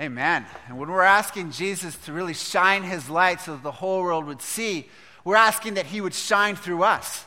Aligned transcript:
Amen. 0.00 0.44
And 0.66 0.76
when 0.76 0.90
we're 0.90 1.02
asking 1.02 1.52
Jesus 1.52 1.94
to 1.98 2.12
really 2.12 2.34
shine 2.34 2.82
his 2.82 3.08
light 3.08 3.40
so 3.40 3.52
that 3.52 3.62
the 3.62 3.70
whole 3.70 4.02
world 4.02 4.26
would 4.26 4.42
see, 4.42 4.88
we're 5.24 5.36
asking 5.36 5.74
that 5.74 5.86
he 5.86 6.00
would 6.00 6.14
shine 6.14 6.56
through 6.56 6.82
us, 6.82 7.24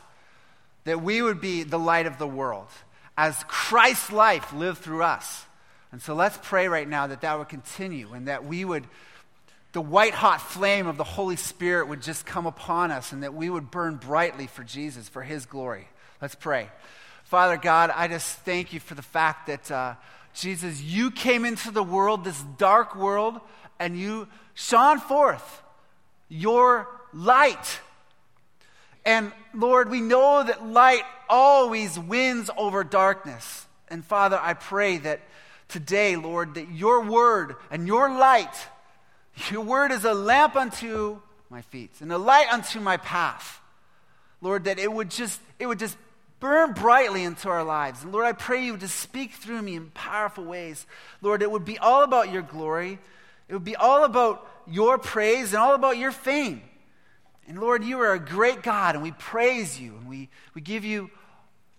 that 0.84 1.02
we 1.02 1.22
would 1.22 1.40
be 1.40 1.64
the 1.64 1.80
light 1.80 2.08
of 2.08 2.18
the 2.18 2.28
world 2.28 2.68
as 3.18 3.42
Christ's 3.48 4.12
life 4.12 4.52
lived 4.52 4.80
through 4.80 5.04
us. 5.04 5.46
And 5.94 6.02
so 6.02 6.14
let's 6.14 6.38
pray 6.44 6.68
right 6.68 6.88
now 6.88 7.08
that 7.08 7.22
that 7.22 7.40
would 7.40 7.48
continue 7.48 8.12
and 8.12 8.28
that 8.28 8.46
we 8.46 8.66
would, 8.66 8.86
the 9.72 9.82
white 9.82 10.14
hot 10.14 10.42
flame 10.42 10.88
of 10.88 10.98
the 10.98 11.06
Holy 11.06 11.38
Spirit 11.38 11.88
would 11.88 12.02
just 12.02 12.26
come 12.26 12.46
upon 12.46 12.92
us 12.92 13.14
and 13.14 13.24
that 13.24 13.34
we 13.34 13.50
would 13.50 13.72
burn 13.72 13.96
brightly 13.96 14.46
for 14.46 14.66
Jesus, 14.66 15.08
for 15.08 15.24
his 15.24 15.46
glory. 15.46 15.88
Let's 16.22 16.36
pray. 16.36 16.70
Father 17.24 17.56
God, 17.56 17.92
I 17.96 18.10
just 18.10 18.40
thank 18.40 18.74
you 18.74 18.82
for 18.82 18.94
the 18.94 19.02
fact 19.02 19.48
that. 19.48 19.72
Uh, 19.72 19.96
Jesus, 20.38 20.82
you 20.82 21.10
came 21.10 21.46
into 21.46 21.72
the 21.72 21.84
world, 21.84 22.24
this 22.24 22.42
dark 22.58 22.96
world, 22.96 23.42
and 23.80 23.98
you 23.98 24.28
shone 24.54 25.00
forth 25.00 25.64
your 26.30 26.88
light. 27.12 27.80
And 29.04 29.32
Lord, 29.56 29.90
we 29.90 30.00
know 30.00 30.44
that 30.44 30.66
light 30.66 31.04
always 31.28 31.98
wins 31.98 32.52
over 32.56 32.84
darkness. 32.84 33.66
And 33.88 34.06
Father, 34.06 34.40
I 34.40 34.54
pray 34.54 34.98
that 35.00 35.22
today, 35.70 36.16
Lord, 36.16 36.54
that 36.54 36.70
your 36.70 37.02
word 37.04 37.56
and 37.72 37.88
your 37.88 38.10
light, 38.10 38.56
your 39.50 39.62
word 39.62 39.92
is 39.92 40.06
a 40.06 40.14
lamp 40.14 40.56
unto 40.56 41.20
my 41.50 41.62
feet 41.62 41.92
and 42.00 42.12
a 42.12 42.18
light 42.18 42.48
unto 42.52 42.80
my 42.80 42.98
path. 42.98 43.60
Lord, 44.40 44.66
that 44.66 44.78
it 44.78 44.92
would 44.92 45.10
just, 45.10 45.42
it 45.58 45.66
would 45.66 45.80
just 45.80 45.98
burn 46.40 46.74
brightly 46.74 47.24
into 47.24 47.50
our 47.50 47.64
lives. 47.64 48.04
And 48.04 48.12
Lord, 48.12 48.26
I 48.26 48.34
pray 48.34 48.66
you 48.66 48.78
to 48.78 48.88
speak 48.88 49.34
through 49.34 49.62
me 49.62 49.76
in 49.76 49.90
powerful 49.92 50.44
ways. 50.44 50.86
Lord, 51.22 51.42
it 51.42 51.50
would 51.50 51.66
be 51.66 51.78
all 51.80 52.04
about 52.04 52.32
your 52.32 52.42
glory, 52.42 53.00
it 53.48 53.54
would 53.54 53.64
be 53.64 53.76
all 53.76 54.04
about 54.04 54.48
your 54.68 54.98
praise 54.98 55.54
and 55.54 55.62
all 55.62 55.74
about 55.74 55.98
your 55.98 56.12
fame. 56.12 56.62
And 57.48 57.60
Lord, 57.60 57.84
you 57.84 58.00
are 58.02 58.14
a 58.14 58.20
great 58.20 58.62
God, 58.62 58.96
and 58.96 59.04
we 59.04 59.12
praise 59.12 59.80
you, 59.80 59.96
and 59.96 60.10
we, 60.10 60.28
we 60.54 60.62
give 60.62 60.84
you 60.84 61.10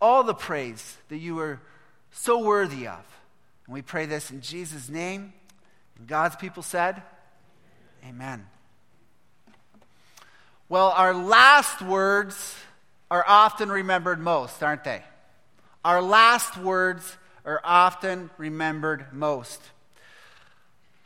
all 0.01 0.25
the 0.25 0.35
praise 0.35 0.97
that 1.11 1.19
you 1.19 1.39
are 1.41 1.61
so 2.11 2.39
worthy 2.39 2.87
of. 2.87 3.05
And 3.67 3.75
we 3.75 3.83
pray 3.83 4.07
this 4.07 4.31
in 4.31 4.41
Jesus' 4.41 4.89
name. 4.89 5.35
And 5.99 6.07
God's 6.07 6.37
people 6.37 6.63
said, 6.63 7.03
Amen. 8.09 8.47
Well, 10.71 10.89
our 10.97 11.13
last 11.13 11.83
words 11.83 12.57
are 13.11 13.25
often 13.27 13.71
remembered 13.71 14.21
most, 14.21 14.63
aren't 14.63 14.85
they? 14.85 15.03
Our 15.85 16.03
last 16.03 16.57
words 16.57 17.17
are 17.45 17.61
often 17.65 18.31
remembered 18.37 19.07
most. 19.13 19.61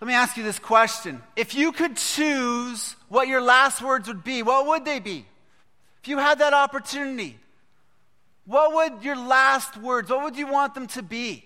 Let 0.00 0.08
me 0.08 0.14
ask 0.14 0.36
you 0.36 0.42
this 0.42 0.58
question. 0.58 1.22
If 1.36 1.54
you 1.54 1.70
could 1.70 1.96
choose 1.96 2.96
what 3.08 3.28
your 3.28 3.40
last 3.40 3.80
words 3.80 4.08
would 4.08 4.24
be, 4.24 4.42
what 4.42 4.66
would 4.66 4.84
they 4.84 4.98
be? 4.98 5.24
If 6.02 6.08
you 6.08 6.18
had 6.18 6.40
that 6.40 6.52
opportunity, 6.52 7.38
what 8.44 8.74
would 8.74 9.04
your 9.04 9.14
last 9.14 9.76
words, 9.76 10.10
what 10.10 10.24
would 10.24 10.36
you 10.36 10.48
want 10.48 10.74
them 10.74 10.88
to 10.88 11.02
be? 11.02 11.44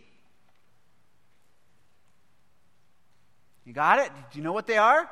You 3.67 3.75
got 3.75 3.99
it? 3.99 4.11
Do 4.33 4.39
you 4.39 4.45
know 4.45 4.55
what 4.55 4.67
they 4.67 4.79
are? 4.79 5.11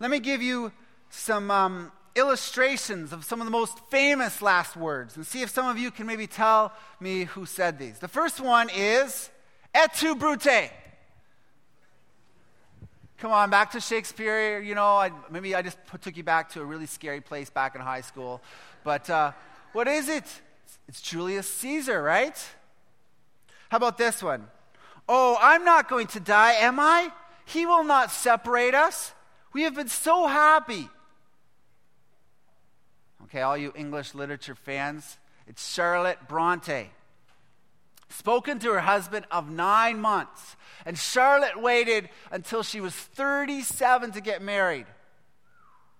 Let 0.00 0.10
me 0.10 0.18
give 0.18 0.42
you 0.42 0.72
some 1.10 1.50
um, 1.50 1.92
illustrations 2.18 3.12
of 3.12 3.24
some 3.24 3.40
of 3.40 3.46
the 3.46 3.50
most 3.50 3.78
famous 3.90 4.42
last 4.42 4.76
words 4.76 5.16
and 5.16 5.26
see 5.26 5.42
if 5.42 5.50
some 5.50 5.66
of 5.66 5.78
you 5.78 5.90
can 5.90 6.06
maybe 6.06 6.26
tell 6.26 6.72
me 7.00 7.24
who 7.24 7.46
said 7.46 7.78
these. 7.78 7.98
The 7.98 8.08
first 8.08 8.40
one 8.40 8.68
is 8.74 9.30
et 9.74 9.94
tu 9.94 10.14
brute. 10.14 10.70
Come 13.18 13.32
on, 13.32 13.50
back 13.50 13.72
to 13.72 13.80
Shakespeare. 13.80 14.60
You 14.60 14.74
know, 14.74 14.96
I, 14.96 15.10
maybe 15.30 15.54
I 15.54 15.62
just 15.62 15.84
put, 15.86 16.02
took 16.02 16.16
you 16.16 16.22
back 16.22 16.50
to 16.50 16.60
a 16.60 16.64
really 16.64 16.86
scary 16.86 17.20
place 17.20 17.50
back 17.50 17.74
in 17.74 17.80
high 17.80 18.02
school. 18.02 18.40
But 18.84 19.10
uh, 19.10 19.32
what 19.72 19.88
is 19.88 20.08
it? 20.08 20.24
It's 20.86 21.00
Julius 21.00 21.48
Caesar, 21.54 22.00
right? 22.00 22.36
How 23.70 23.76
about 23.76 23.98
this 23.98 24.22
one? 24.22 24.46
Oh, 25.08 25.36
I'm 25.40 25.64
not 25.64 25.88
going 25.88 26.06
to 26.08 26.20
die, 26.20 26.52
am 26.52 26.78
I? 26.78 27.10
He 27.44 27.66
will 27.66 27.84
not 27.84 28.10
separate 28.10 28.74
us. 28.74 29.12
We 29.52 29.62
have 29.62 29.74
been 29.74 29.88
so 29.88 30.26
happy. 30.26 30.88
Okay, 33.28 33.42
all 33.42 33.58
you 33.58 33.74
English 33.76 34.14
literature 34.14 34.54
fans, 34.54 35.18
it's 35.46 35.74
Charlotte 35.74 36.18
Bronte. 36.28 36.88
Spoken 38.08 38.58
to 38.60 38.72
her 38.72 38.80
husband 38.80 39.26
of 39.30 39.50
nine 39.50 40.00
months. 40.00 40.56
And 40.86 40.96
Charlotte 40.96 41.60
waited 41.60 42.08
until 42.30 42.62
she 42.62 42.80
was 42.80 42.94
37 42.94 44.12
to 44.12 44.22
get 44.22 44.40
married. 44.40 44.86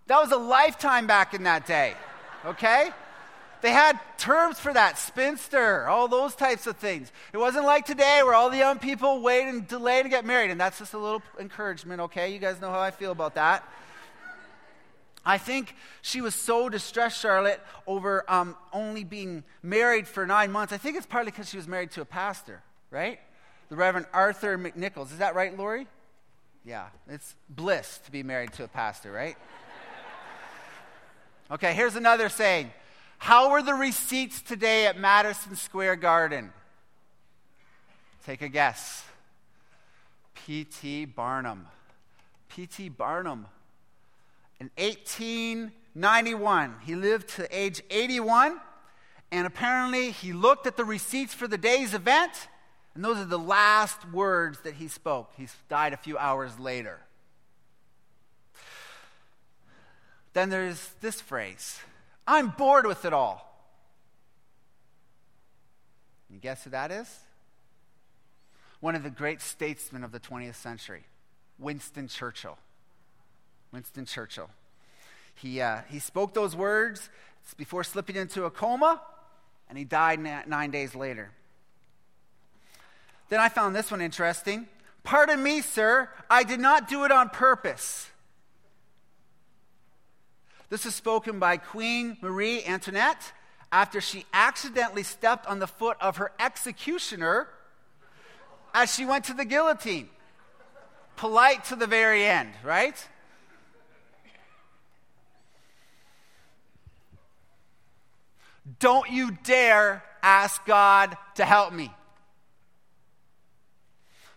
That 0.07 0.21
was 0.21 0.33
a 0.33 0.39
lifetime 0.39 1.07
back 1.07 1.35
in 1.35 1.43
that 1.43 1.67
day, 1.67 1.93
okay? 2.47 2.89
They 3.61 3.73
had 3.73 4.01
terms 4.17 4.59
for 4.59 4.73
that 4.73 4.97
spinster, 4.97 5.87
all 5.87 6.09
those 6.09 6.35
types 6.35 6.67
of 6.67 6.79
things. 6.79 7.13
It 7.35 7.37
wasn't 7.37 7.67
like 7.67 7.85
today 7.85 8.23
where 8.25 8.33
all 8.33 8.49
the 8.49 8.57
young 8.57 8.79
people 8.79 9.21
wait 9.21 9.47
and 9.47 9.69
delay 9.69 10.03
to 10.03 10.09
get 10.09 10.25
married. 10.25 10.51
And 10.51 10.59
that's 10.59 10.79
just 10.79 10.95
a 10.95 10.99
little 10.99 11.23
encouragement, 11.39 12.01
okay? 12.03 12.33
You 12.33 12.39
guys 12.39 12.59
know 12.59 12.71
how 12.71 12.81
I 12.81 12.91
feel 12.91 13.13
about 13.13 13.35
that. 13.35 13.69
I 15.29 15.37
think 15.37 15.77
she 16.01 16.23
was 16.23 16.35
so 16.35 16.71
distressed, 16.71 17.21
Charlotte, 17.21 17.61
over 17.87 18.25
um, 18.29 18.57
only 18.73 19.05
being 19.05 19.45
married 19.63 20.09
for 20.09 20.27
nine 20.27 20.51
months. 20.51 20.73
I 20.73 20.79
think 20.79 20.97
it's 20.97 21.05
partly 21.05 21.31
because 21.31 21.51
she 21.51 21.59
was 21.59 21.69
married 21.69 21.91
to 21.93 22.01
a 22.01 22.07
pastor, 22.07 22.63
right? 22.91 23.21
The 23.69 23.77
Reverend 23.77 24.07
Arthur 24.15 24.57
McNichols. 24.57 25.13
Is 25.13 25.19
that 25.19 25.35
right, 25.35 25.55
Lori? 25.55 25.87
Yeah, 26.65 26.87
it's 27.11 27.37
bliss 27.51 28.01
to 28.07 28.11
be 28.11 28.23
married 28.23 28.55
to 28.55 28.65
a 28.65 28.69
pastor, 28.69 29.13
right? 29.13 29.37
Okay, 31.51 31.73
here's 31.73 31.97
another 31.97 32.29
saying 32.29 32.71
How 33.17 33.51
were 33.51 33.63
the 33.63 33.73
receipts 33.73 34.43
today 34.43 34.87
at 34.87 34.99
Madison 34.99 35.57
Square 35.57 35.97
Garden? 35.97 36.53
Take 38.25 38.43
a 38.43 38.49
guess. 38.49 39.05
P.T. 40.35 41.07
Barnum. 41.07 41.67
P.T. 42.51 42.91
Barnum 42.91 43.47
in 44.61 44.71
1891. 44.77 46.77
He 46.85 46.95
lived 46.95 47.29
to 47.37 47.57
age 47.57 47.83
81, 47.91 48.61
and 49.31 49.47
apparently 49.47 50.11
he 50.11 50.33
looked 50.33 50.67
at 50.67 50.77
the 50.77 50.85
receipts 50.85 51.35
for 51.35 51.49
the 51.49 51.59
day's 51.59 51.95
event, 51.95 52.49
and 52.95 53.05
those 53.05 53.19
are 53.19 53.25
the 53.25 53.39
last 53.39 54.11
words 54.11 54.61
that 54.61 54.75
he 54.75 54.89
spoke. 54.89 55.33
He 55.37 55.47
died 55.69 55.93
a 55.93 55.97
few 55.97 56.19
hours 56.19 56.59
later. 56.59 57.01
Then 60.33 60.51
there's 60.51 60.91
this 61.01 61.21
phrase 61.21 61.79
I'm 62.27 62.51
bored 62.51 62.87
with 62.87 63.05
it 63.05 63.13
all. 63.13 63.45
You 66.31 66.39
guess 66.39 66.65
who 66.65 66.71
that 66.71 66.91
is? 66.91 67.21
One 68.81 68.95
of 68.95 69.03
the 69.03 69.11
great 69.11 69.41
statesmen 69.41 70.05
of 70.05 70.13
the 70.13 70.21
20th 70.21 70.55
century, 70.55 71.05
Winston 71.59 72.07
Churchill. 72.07 72.59
Winston 73.73 74.05
Churchill. 74.05 74.51
He, 75.35 75.61
uh, 75.61 75.83
he 75.89 75.99
spoke 75.99 76.35
those 76.35 76.57
words 76.57 77.09
before 77.57 77.85
slipping 77.85 78.17
into 78.17 78.45
a 78.45 78.51
coma, 78.51 79.01
and 79.69 79.79
he 79.79 79.85
died 79.85 80.21
nine 80.47 80.71
days 80.71 80.95
later. 80.95 81.31
Then 83.29 83.41
I 83.41 83.49
found 83.49 83.77
this 83.77 83.91
one 83.91 84.01
interesting. 84.01 84.67
Pardon 85.05 85.43
me, 85.43 85.61
sir, 85.61 86.09
I 86.29 86.43
did 86.43 86.61
not 86.61 86.89
do 86.89 87.05
it 87.05 87.13
on 87.13 87.29
purpose. 87.29 88.11
This 90.71 90.85
is 90.85 90.95
spoken 90.95 91.39
by 91.39 91.57
Queen 91.57 92.19
Marie 92.21 92.63
Antoinette 92.65 93.33
after 93.73 94.01
she 94.01 94.27
accidentally 94.33 95.03
stepped 95.03 95.47
on 95.47 95.59
the 95.59 95.67
foot 95.67 95.97
of 96.01 96.17
her 96.17 96.33
executioner 96.39 97.49
as 98.75 98.95
she 98.95 99.07
went 99.07 99.25
to 99.25 99.35
the 99.35 99.45
guillotine. 99.45 100.09
Polite 101.17 101.65
to 101.65 101.77
the 101.77 101.87
very 101.87 102.25
end, 102.25 102.51
right? 102.63 103.09
Don't 108.79 109.11
you 109.11 109.31
dare 109.45 110.03
ask 110.23 110.65
God 110.67 111.17
to 111.37 111.45
help 111.45 111.73
me. 111.73 111.93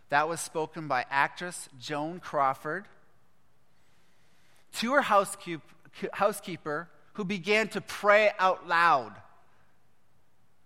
That 0.09 0.27
was 0.27 0.39
spoken 0.41 0.87
by 0.87 1.05
actress 1.09 1.69
Joan 1.79 2.19
Crawford 2.19 2.85
to 4.73 4.93
her 4.93 5.01
housekeeper, 5.01 6.89
who 7.13 7.25
began 7.25 7.67
to 7.69 7.81
pray 7.81 8.31
out 8.39 8.67
loud 8.67 9.13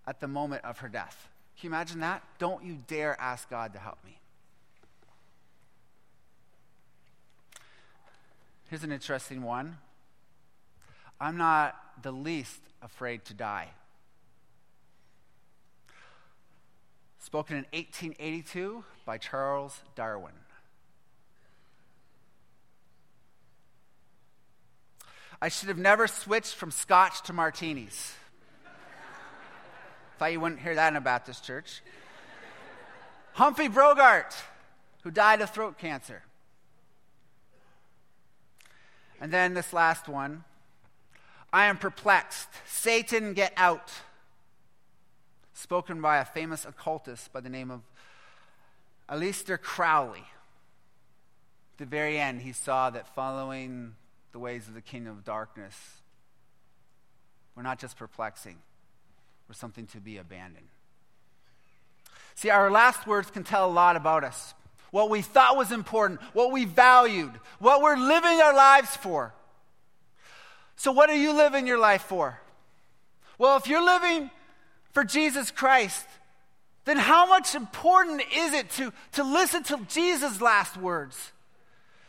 at 0.06 0.20
the 0.20 0.28
moment 0.28 0.64
of 0.64 0.80
her 0.80 0.90
death. 0.90 1.30
Can 1.60 1.70
you 1.70 1.76
imagine 1.76 2.02
that? 2.02 2.24
Don't 2.38 2.64
you 2.64 2.78
dare 2.88 3.20
ask 3.20 3.50
God 3.50 3.74
to 3.74 3.80
help 3.80 3.98
me. 4.04 4.20
Here's 8.70 8.84
an 8.84 8.92
interesting 8.92 9.42
one. 9.44 9.78
I'm 11.20 11.38
not 11.38 11.76
the 12.02 12.12
least 12.12 12.60
afraid 12.82 13.26
to 13.26 13.34
die. 13.34 13.70
Spoken 17.20 17.58
in 17.58 17.66
1882 17.74 18.84
by 19.06 19.18
Charles 19.18 19.82
Darwin. 19.96 20.34
I 25.42 25.50
should 25.50 25.70
have 25.70 25.78
never 25.78 26.08
switched 26.08 26.56
from 26.56 26.72
scotch 26.72 27.24
to 27.24 27.34
martinis. 27.34 28.14
Thought 30.20 30.32
you 30.32 30.40
wouldn't 30.40 30.62
hear 30.62 30.76
that 30.76 30.90
in 30.90 30.98
a 30.98 31.02
Baptist 31.02 31.44
church. 31.44 31.82
Humphrey 33.34 33.68
Bogart, 33.68 34.34
who 35.04 35.12
died 35.12 35.42
of 35.42 35.50
throat 35.50 35.78
cancer. 35.78 36.24
And 39.20 39.32
then 39.32 39.54
this 39.54 39.74
last 39.74 40.08
one 40.08 40.44
I 41.56 41.68
am 41.68 41.78
perplexed. 41.78 42.50
Satan, 42.68 43.34
get 43.34 43.54
out. 43.56 43.90
Spoken 45.54 46.02
by 46.02 46.18
a 46.18 46.26
famous 46.26 46.66
occultist 46.66 47.32
by 47.32 47.40
the 47.40 47.48
name 47.48 47.72
of 47.72 47.80
Aleister 49.08 49.58
Crowley. 49.58 50.20
At 50.20 51.78
the 51.78 51.86
very 51.86 52.20
end, 52.20 52.42
he 52.42 52.52
saw 52.52 52.90
that 52.90 53.08
following 53.16 53.96
the 54.34 54.40
ways 54.40 54.68
of 54.68 54.74
the 54.74 54.82
kingdom 54.82 55.14
of 55.14 55.24
darkness 55.24 56.02
were 57.56 57.64
not 57.64 57.80
just 57.80 57.96
perplexing, 57.96 58.58
were 59.48 59.54
something 59.54 59.88
to 59.88 60.02
be 60.02 60.18
abandoned. 60.18 60.68
See, 62.36 62.50
our 62.50 62.70
last 62.70 63.08
words 63.08 63.32
can 63.32 63.46
tell 63.46 63.66
a 63.66 63.72
lot 63.72 63.96
about 63.96 64.26
us. 64.26 64.54
What 64.92 65.10
we 65.10 65.22
thought 65.22 65.56
was 65.56 65.72
important, 65.72 66.20
what 66.34 66.52
we 66.52 66.66
valued, 66.66 67.32
what 67.60 67.82
we're 67.82 67.96
living 67.96 68.42
our 68.42 68.54
lives 68.54 68.98
for. 68.98 69.34
So, 70.76 70.92
what 70.92 71.10
are 71.10 71.16
you 71.16 71.34
living 71.34 71.68
your 71.68 71.80
life 71.80 72.04
for? 72.04 72.40
Well, 73.38 73.58
if 73.58 73.68
you're 73.68 73.84
living 73.84 74.30
for 74.92 75.04
Jesus 75.04 75.52
Christ, 75.52 76.06
then 76.86 76.98
how 76.98 77.26
much 77.26 77.56
important 77.56 78.22
is 78.34 78.54
it 78.54 78.70
to, 78.72 78.94
to 79.14 79.24
listen 79.24 79.64
to 79.64 79.86
Jesus' 79.90 80.40
last 80.40 80.78
words 80.78 81.32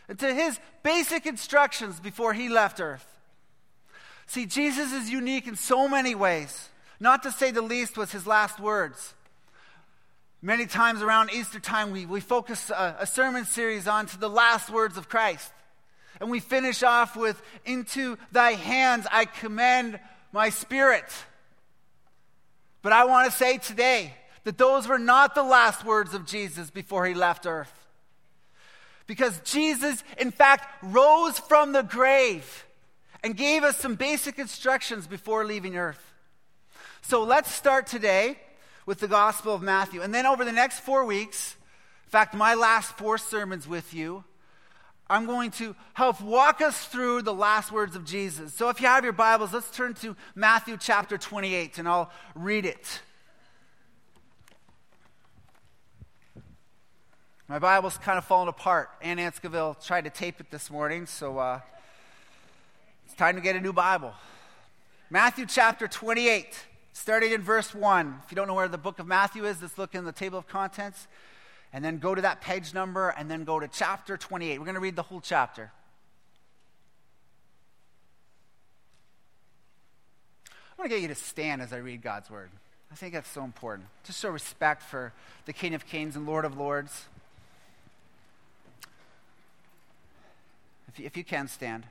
and 0.08 0.18
to 0.18 0.34
his 0.34 0.58
basic 0.82 1.26
instructions 1.26 1.98
before 1.98 2.32
he 2.32 2.48
left 2.48 2.80
earth? 2.80 3.06
See, 4.26 4.46
Jesus 4.46 4.92
is 4.92 5.10
unique 5.10 5.46
in 5.46 5.56
so 5.56 5.88
many 5.88 6.14
ways. 6.14 6.68
Not 6.98 7.22
to 7.22 7.32
say 7.32 7.50
the 7.50 7.62
least 7.62 7.96
was 7.96 8.12
his 8.12 8.26
last 8.26 8.58
words. 8.58 9.14
Many 10.42 10.66
times 10.66 11.02
around 11.02 11.30
Easter 11.32 11.58
time, 11.58 11.90
we, 11.90 12.06
we 12.06 12.20
focus 12.20 12.70
a, 12.70 12.96
a 13.00 13.06
sermon 13.06 13.44
series 13.44 13.88
on 13.88 14.06
to 14.06 14.18
the 14.18 14.28
last 14.28 14.70
words 14.70 14.96
of 14.96 15.08
Christ. 15.08 15.52
And 16.20 16.30
we 16.30 16.40
finish 16.40 16.82
off 16.82 17.16
with, 17.16 17.40
Into 17.64 18.16
thy 18.32 18.52
hands 18.52 19.06
I 19.10 19.24
commend 19.24 20.00
my 20.32 20.50
spirit. 20.50 21.04
But 22.82 22.92
I 22.92 23.04
want 23.04 23.30
to 23.30 23.36
say 23.36 23.58
today 23.58 24.14
that 24.44 24.58
those 24.58 24.86
were 24.86 24.98
not 24.98 25.34
the 25.34 25.42
last 25.42 25.84
words 25.84 26.14
of 26.14 26.24
Jesus 26.26 26.70
before 26.70 27.04
he 27.06 27.14
left 27.14 27.46
earth. 27.46 27.72
Because 29.06 29.40
Jesus, 29.40 30.02
in 30.18 30.30
fact, 30.30 30.68
rose 30.82 31.38
from 31.38 31.72
the 31.72 31.82
grave 31.82 32.64
and 33.22 33.36
gave 33.36 33.64
us 33.64 33.76
some 33.76 33.94
basic 33.94 34.38
instructions 34.38 35.06
before 35.06 35.44
leaving 35.44 35.76
earth. 35.76 36.12
So 37.02 37.22
let's 37.22 37.52
start 37.52 37.86
today 37.86 38.38
with 38.84 39.00
the 39.00 39.08
Gospel 39.08 39.54
of 39.54 39.62
Matthew. 39.62 40.02
And 40.02 40.14
then 40.14 40.26
over 40.26 40.44
the 40.44 40.52
next 40.52 40.80
four 40.80 41.04
weeks, 41.04 41.56
in 42.04 42.10
fact, 42.10 42.34
my 42.34 42.54
last 42.54 42.96
four 42.96 43.18
sermons 43.18 43.66
with 43.66 43.92
you, 43.92 44.24
I'm 45.08 45.26
going 45.26 45.52
to 45.52 45.76
help 45.94 46.20
walk 46.20 46.60
us 46.60 46.86
through 46.86 47.22
the 47.22 47.32
last 47.32 47.70
words 47.70 47.94
of 47.94 48.04
Jesus. 48.04 48.52
So 48.54 48.68
if 48.70 48.80
you 48.80 48.88
have 48.88 49.04
your 49.04 49.12
Bibles, 49.12 49.52
let's 49.52 49.70
turn 49.70 49.94
to 49.94 50.16
Matthew 50.34 50.76
chapter 50.76 51.16
28 51.16 51.78
and 51.78 51.86
I'll 51.86 52.10
read 52.34 52.66
it. 52.66 53.00
My 57.46 57.60
Bible's 57.60 57.96
kind 57.98 58.18
of 58.18 58.24
falling 58.24 58.48
apart. 58.48 58.90
Ann 59.00 59.18
Anscoville 59.18 59.84
tried 59.84 60.02
to 60.04 60.10
tape 60.10 60.40
it 60.40 60.50
this 60.50 60.68
morning, 60.68 61.06
so 61.06 61.38
uh, 61.38 61.60
it's 63.04 63.14
time 63.14 63.36
to 63.36 63.40
get 63.40 63.54
a 63.54 63.60
new 63.60 63.72
Bible. 63.72 64.12
Matthew 65.10 65.46
chapter 65.46 65.86
28, 65.86 66.66
starting 66.92 67.30
in 67.30 67.42
verse 67.42 67.72
1. 67.72 68.22
If 68.24 68.32
you 68.32 68.34
don't 68.34 68.48
know 68.48 68.54
where 68.54 68.66
the 68.66 68.76
book 68.76 68.98
of 68.98 69.06
Matthew 69.06 69.44
is, 69.44 69.62
let's 69.62 69.78
look 69.78 69.94
in 69.94 70.04
the 70.04 70.10
table 70.10 70.40
of 70.40 70.48
contents 70.48 71.06
and 71.76 71.84
then 71.84 71.98
go 71.98 72.14
to 72.14 72.22
that 72.22 72.40
page 72.40 72.72
number, 72.72 73.10
and 73.10 73.30
then 73.30 73.44
go 73.44 73.60
to 73.60 73.68
chapter 73.68 74.16
28. 74.16 74.58
We're 74.58 74.64
going 74.64 74.76
to 74.76 74.80
read 74.80 74.96
the 74.96 75.02
whole 75.02 75.20
chapter. 75.20 75.70
I 80.48 80.80
want 80.80 80.90
to 80.90 80.96
get 80.96 81.02
you 81.02 81.08
to 81.08 81.14
stand 81.14 81.60
as 81.60 81.74
I 81.74 81.76
read 81.76 82.00
God's 82.00 82.30
word. 82.30 82.48
I 82.90 82.94
think 82.94 83.12
that's 83.12 83.28
so 83.28 83.44
important. 83.44 83.88
Just 84.04 84.22
show 84.22 84.30
respect 84.30 84.84
for 84.84 85.12
the 85.44 85.52
King 85.52 85.74
of 85.74 85.86
Kings 85.86 86.16
and 86.16 86.24
Lord 86.24 86.46
of 86.46 86.56
Lords. 86.56 87.04
If 90.88 90.98
you, 90.98 91.04
if 91.04 91.14
you 91.14 91.24
can 91.24 91.46
stand, 91.46 91.84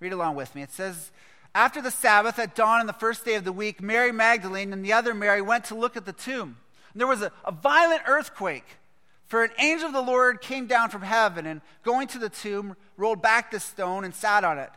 read 0.00 0.14
along 0.14 0.36
with 0.36 0.54
me. 0.54 0.62
It 0.62 0.72
says, 0.72 1.10
After 1.54 1.82
the 1.82 1.90
Sabbath, 1.90 2.38
at 2.38 2.54
dawn 2.54 2.80
on 2.80 2.86
the 2.86 2.94
first 2.94 3.22
day 3.22 3.34
of 3.34 3.44
the 3.44 3.52
week, 3.52 3.82
Mary 3.82 4.12
Magdalene 4.12 4.72
and 4.72 4.82
the 4.82 4.94
other 4.94 5.12
Mary 5.12 5.42
went 5.42 5.66
to 5.66 5.74
look 5.74 5.94
at 5.94 6.06
the 6.06 6.14
tomb. 6.14 6.56
And 6.92 7.00
there 7.00 7.06
was 7.06 7.22
a, 7.22 7.32
a 7.44 7.52
violent 7.52 8.02
earthquake, 8.06 8.78
for 9.26 9.44
an 9.44 9.50
angel 9.58 9.88
of 9.88 9.92
the 9.92 10.00
Lord 10.00 10.40
came 10.40 10.66
down 10.66 10.90
from 10.90 11.02
heaven 11.02 11.46
and, 11.46 11.60
going 11.84 12.08
to 12.08 12.18
the 12.18 12.28
tomb, 12.28 12.76
rolled 12.96 13.22
back 13.22 13.50
the 13.50 13.60
stone 13.60 14.04
and 14.04 14.14
sat 14.14 14.44
on 14.44 14.58
it. 14.58 14.70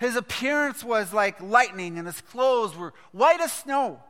His 0.00 0.16
appearance 0.16 0.82
was 0.82 1.12
like 1.12 1.40
lightning, 1.40 1.98
and 1.98 2.06
his 2.06 2.20
clothes 2.20 2.76
were 2.76 2.94
white 3.12 3.40
as 3.40 3.52
snow. 3.52 4.00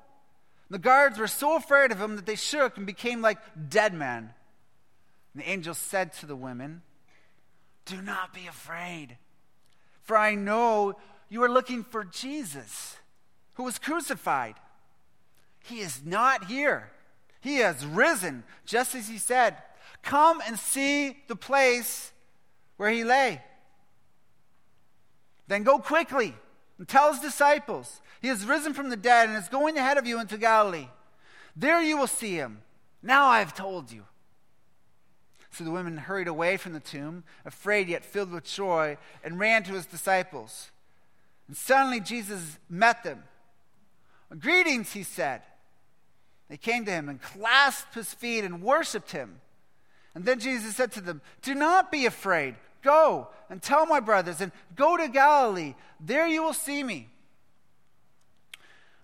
The 0.70 0.78
guards 0.78 1.18
were 1.18 1.28
so 1.28 1.56
afraid 1.56 1.92
of 1.92 2.00
him 2.00 2.16
that 2.16 2.26
they 2.26 2.36
shook 2.36 2.76
and 2.76 2.86
became 2.86 3.20
like 3.20 3.38
dead 3.68 3.94
men. 3.94 4.32
And 5.34 5.42
the 5.42 5.48
angel 5.48 5.74
said 5.74 6.12
to 6.14 6.26
the 6.26 6.36
women, 6.36 6.82
Do 7.84 8.00
not 8.00 8.32
be 8.32 8.46
afraid, 8.46 9.18
for 10.02 10.16
I 10.16 10.34
know 10.34 10.94
you 11.28 11.42
are 11.42 11.50
looking 11.50 11.84
for 11.84 12.04
Jesus, 12.04 12.96
who 13.54 13.64
was 13.64 13.78
crucified. 13.78 14.54
He 15.64 15.80
is 15.80 16.02
not 16.04 16.44
here 16.44 16.90
he 17.44 17.56
has 17.56 17.84
risen, 17.84 18.42
just 18.64 18.94
as 18.94 19.06
he 19.06 19.18
said. 19.18 19.58
Come 20.02 20.40
and 20.46 20.58
see 20.58 21.18
the 21.28 21.36
place 21.36 22.10
where 22.78 22.88
he 22.88 23.04
lay. 23.04 23.42
Then 25.46 25.62
go 25.62 25.78
quickly 25.78 26.34
and 26.78 26.88
tell 26.88 27.12
his 27.12 27.20
disciples, 27.20 28.00
He 28.22 28.28
has 28.28 28.46
risen 28.46 28.72
from 28.72 28.88
the 28.88 28.96
dead 28.96 29.28
and 29.28 29.36
is 29.36 29.50
going 29.50 29.76
ahead 29.76 29.98
of 29.98 30.06
you 30.06 30.18
into 30.18 30.38
Galilee. 30.38 30.88
There 31.54 31.82
you 31.82 31.98
will 31.98 32.06
see 32.06 32.32
him. 32.34 32.62
Now 33.02 33.26
I 33.26 33.40
have 33.40 33.52
told 33.52 33.92
you. 33.92 34.04
So 35.50 35.64
the 35.64 35.70
women 35.70 35.98
hurried 35.98 36.28
away 36.28 36.56
from 36.56 36.72
the 36.72 36.80
tomb, 36.80 37.24
afraid 37.44 37.90
yet 37.90 38.06
filled 38.06 38.32
with 38.32 38.44
joy, 38.44 38.96
and 39.22 39.38
ran 39.38 39.64
to 39.64 39.74
his 39.74 39.84
disciples. 39.84 40.70
And 41.46 41.54
suddenly 41.54 42.00
Jesus 42.00 42.58
met 42.70 43.04
them. 43.04 43.22
Greetings, 44.40 44.92
he 44.92 45.02
said. 45.02 45.42
They 46.48 46.56
came 46.56 46.84
to 46.84 46.90
him 46.90 47.08
and 47.08 47.20
clasped 47.20 47.94
his 47.94 48.12
feet 48.12 48.44
and 48.44 48.62
worshiped 48.62 49.12
him. 49.12 49.40
And 50.14 50.24
then 50.24 50.38
Jesus 50.38 50.76
said 50.76 50.92
to 50.92 51.00
them, 51.00 51.20
Do 51.42 51.54
not 51.54 51.90
be 51.90 52.06
afraid. 52.06 52.56
Go 52.82 53.28
and 53.48 53.62
tell 53.62 53.86
my 53.86 54.00
brothers 54.00 54.40
and 54.40 54.52
go 54.76 54.96
to 54.96 55.08
Galilee. 55.08 55.74
There 55.98 56.26
you 56.26 56.42
will 56.42 56.52
see 56.52 56.84
me. 56.84 57.08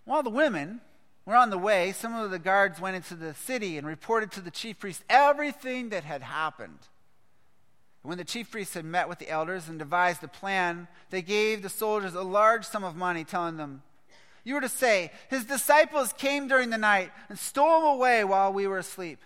While 0.05 0.23
the 0.23 0.31
women 0.31 0.81
were 1.25 1.37
on 1.37 1.51
the 1.51 1.59
way, 1.59 1.93
some 1.93 2.15
of 2.15 2.31
the 2.31 2.39
guards 2.39 2.81
went 2.81 2.97
into 2.97 3.15
the 3.15 3.35
city 3.35 3.79
and 3.79 3.87
reported 3.87 4.31
to 4.33 4.41
the 4.41 4.51
chief 4.51 4.79
priest 4.79 5.03
everything 5.09 5.89
that 5.91 6.05
had 6.05 6.23
happened. 6.23 6.79
When 8.03 8.19
the 8.19 8.25
chief 8.25 8.51
priests 8.51 8.75
had 8.75 8.85
met 8.85 9.09
with 9.09 9.19
the 9.19 9.29
elders 9.29 9.69
and 9.69 9.79
devised 9.79 10.25
a 10.25 10.29
plan, 10.29 10.89
they 11.11 11.23
gave 11.23 11.63
the 11.63 11.69
soldiers 11.69 12.15
a 12.15 12.23
large 12.23 12.65
sum 12.65 12.83
of 12.83 12.97
money, 12.97 13.25
telling 13.25 13.57
them, 13.57 13.83
you 14.45 14.55
were 14.55 14.61
to 14.61 14.69
say, 14.69 15.11
His 15.29 15.45
disciples 15.45 16.13
came 16.13 16.49
during 16.49 16.71
the 16.71 16.79
night 16.79 17.11
and 17.29 17.39
stole 17.39 17.81
him 17.81 17.87
away 17.97 18.25
while 18.25 18.53
we 18.53 18.67
were 18.67 18.79
asleep. 18.79 19.21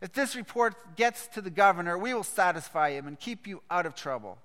If 0.00 0.12
this 0.12 0.34
report 0.34 0.96
gets 0.96 1.26
to 1.28 1.40
the 1.40 1.50
governor, 1.50 1.98
we 1.98 2.14
will 2.14 2.24
satisfy 2.24 2.90
him 2.90 3.06
and 3.06 3.18
keep 3.18 3.46
you 3.46 3.62
out 3.70 3.86
of 3.86 3.94
trouble. 3.94 4.38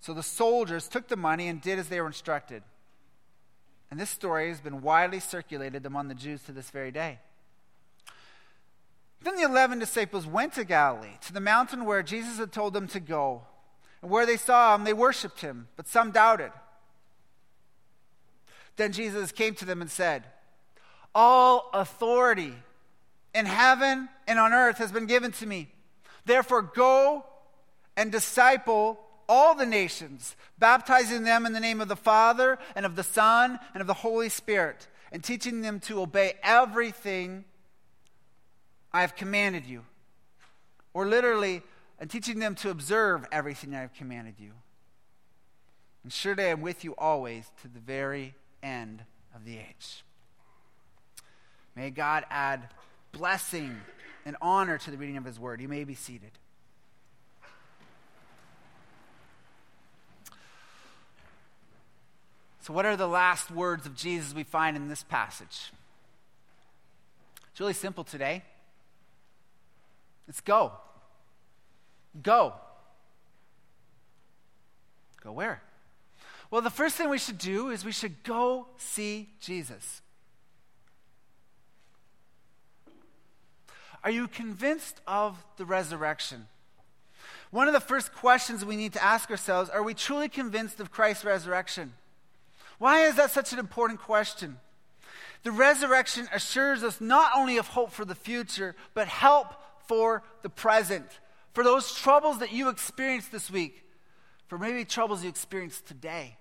So 0.00 0.12
the 0.12 0.22
soldiers 0.22 0.88
took 0.88 1.08
the 1.08 1.16
money 1.16 1.48
and 1.48 1.60
did 1.60 1.78
as 1.78 1.88
they 1.88 2.00
were 2.00 2.08
instructed. 2.08 2.62
And 3.90 4.00
this 4.00 4.10
story 4.10 4.48
has 4.48 4.60
been 4.60 4.82
widely 4.82 5.20
circulated 5.20 5.86
among 5.86 6.08
the 6.08 6.14
Jews 6.14 6.42
to 6.42 6.52
this 6.52 6.70
very 6.70 6.90
day. 6.90 7.20
Then 9.22 9.36
the 9.36 9.44
eleven 9.44 9.78
disciples 9.78 10.26
went 10.26 10.52
to 10.54 10.64
Galilee, 10.64 11.16
to 11.22 11.32
the 11.32 11.40
mountain 11.40 11.84
where 11.84 12.02
Jesus 12.02 12.38
had 12.38 12.52
told 12.52 12.74
them 12.74 12.88
to 12.88 13.00
go. 13.00 13.42
And 14.02 14.10
where 14.10 14.26
they 14.26 14.36
saw 14.36 14.74
him, 14.74 14.84
they 14.84 14.92
worshiped 14.92 15.40
him, 15.40 15.68
but 15.76 15.88
some 15.88 16.10
doubted. 16.10 16.50
Then 18.76 18.92
Jesus 18.92 19.32
came 19.32 19.54
to 19.56 19.64
them 19.64 19.80
and 19.80 19.90
said, 19.90 20.24
All 21.14 21.70
authority 21.72 22.54
in 23.34 23.46
heaven 23.46 24.08
and 24.26 24.38
on 24.38 24.52
earth 24.52 24.78
has 24.78 24.92
been 24.92 25.06
given 25.06 25.32
to 25.32 25.46
me. 25.46 25.68
Therefore, 26.24 26.62
go 26.62 27.24
and 27.96 28.10
disciple 28.10 28.98
all 29.28 29.54
the 29.54 29.66
nations, 29.66 30.36
baptizing 30.58 31.24
them 31.24 31.46
in 31.46 31.52
the 31.52 31.60
name 31.60 31.80
of 31.80 31.88
the 31.88 31.96
Father 31.96 32.58
and 32.74 32.84
of 32.84 32.96
the 32.96 33.02
Son 33.02 33.58
and 33.72 33.80
of 33.80 33.86
the 33.86 33.94
Holy 33.94 34.28
Spirit, 34.28 34.88
and 35.12 35.22
teaching 35.22 35.62
them 35.62 35.80
to 35.80 36.00
obey 36.00 36.34
everything 36.42 37.44
I 38.92 39.00
have 39.00 39.16
commanded 39.16 39.66
you. 39.66 39.84
Or 40.92 41.06
literally, 41.06 41.62
and 41.98 42.10
teaching 42.10 42.38
them 42.38 42.54
to 42.56 42.70
observe 42.70 43.26
everything 43.32 43.74
I 43.74 43.80
have 43.80 43.94
commanded 43.94 44.34
you. 44.38 44.52
And 46.02 46.12
surely 46.12 46.44
I 46.44 46.48
am 46.48 46.60
with 46.60 46.84
you 46.84 46.94
always 46.98 47.50
to 47.62 47.68
the 47.68 47.80
very 47.80 48.34
end 48.64 49.04
of 49.34 49.44
the 49.44 49.58
age. 49.58 50.02
May 51.76 51.90
God 51.90 52.24
add 52.30 52.68
blessing 53.12 53.80
and 54.24 54.36
honor 54.40 54.78
to 54.78 54.90
the 54.90 54.96
reading 54.96 55.16
of 55.16 55.24
his 55.24 55.38
word. 55.38 55.60
You 55.60 55.68
may 55.68 55.84
be 55.84 55.94
seated. 55.94 56.30
So, 62.60 62.72
what 62.72 62.86
are 62.86 62.96
the 62.96 63.06
last 63.06 63.50
words 63.50 63.84
of 63.84 63.94
Jesus 63.94 64.34
we 64.34 64.42
find 64.42 64.74
in 64.74 64.88
this 64.88 65.02
passage? 65.02 65.70
It's 67.50 67.60
really 67.60 67.74
simple 67.74 68.04
today. 68.04 68.42
It's 70.28 70.40
go. 70.40 70.72
Go. 72.22 72.54
Go 75.22 75.32
where? 75.32 75.62
Well, 76.54 76.62
the 76.62 76.70
first 76.70 76.94
thing 76.94 77.10
we 77.10 77.18
should 77.18 77.38
do 77.38 77.70
is 77.70 77.84
we 77.84 77.90
should 77.90 78.22
go 78.22 78.68
see 78.76 79.28
Jesus. 79.40 80.02
Are 84.04 84.10
you 84.12 84.28
convinced 84.28 85.00
of 85.04 85.44
the 85.56 85.64
resurrection? 85.64 86.46
One 87.50 87.66
of 87.66 87.74
the 87.74 87.80
first 87.80 88.14
questions 88.14 88.64
we 88.64 88.76
need 88.76 88.92
to 88.92 89.02
ask 89.02 89.32
ourselves 89.32 89.68
are 89.68 89.82
we 89.82 89.94
truly 89.94 90.28
convinced 90.28 90.78
of 90.78 90.92
Christ's 90.92 91.24
resurrection? 91.24 91.94
Why 92.78 93.00
is 93.00 93.16
that 93.16 93.32
such 93.32 93.52
an 93.52 93.58
important 93.58 94.00
question? 94.00 94.58
The 95.42 95.50
resurrection 95.50 96.28
assures 96.32 96.84
us 96.84 97.00
not 97.00 97.32
only 97.36 97.56
of 97.56 97.66
hope 97.66 97.90
for 97.90 98.04
the 98.04 98.14
future, 98.14 98.76
but 98.94 99.08
help 99.08 99.48
for 99.88 100.22
the 100.42 100.50
present. 100.50 101.18
For 101.52 101.64
those 101.64 101.92
troubles 101.96 102.38
that 102.38 102.52
you 102.52 102.68
experienced 102.68 103.32
this 103.32 103.50
week, 103.50 103.82
for 104.46 104.56
maybe 104.56 104.84
troubles 104.84 105.24
you 105.24 105.28
experienced 105.28 105.86
today. 105.86 106.36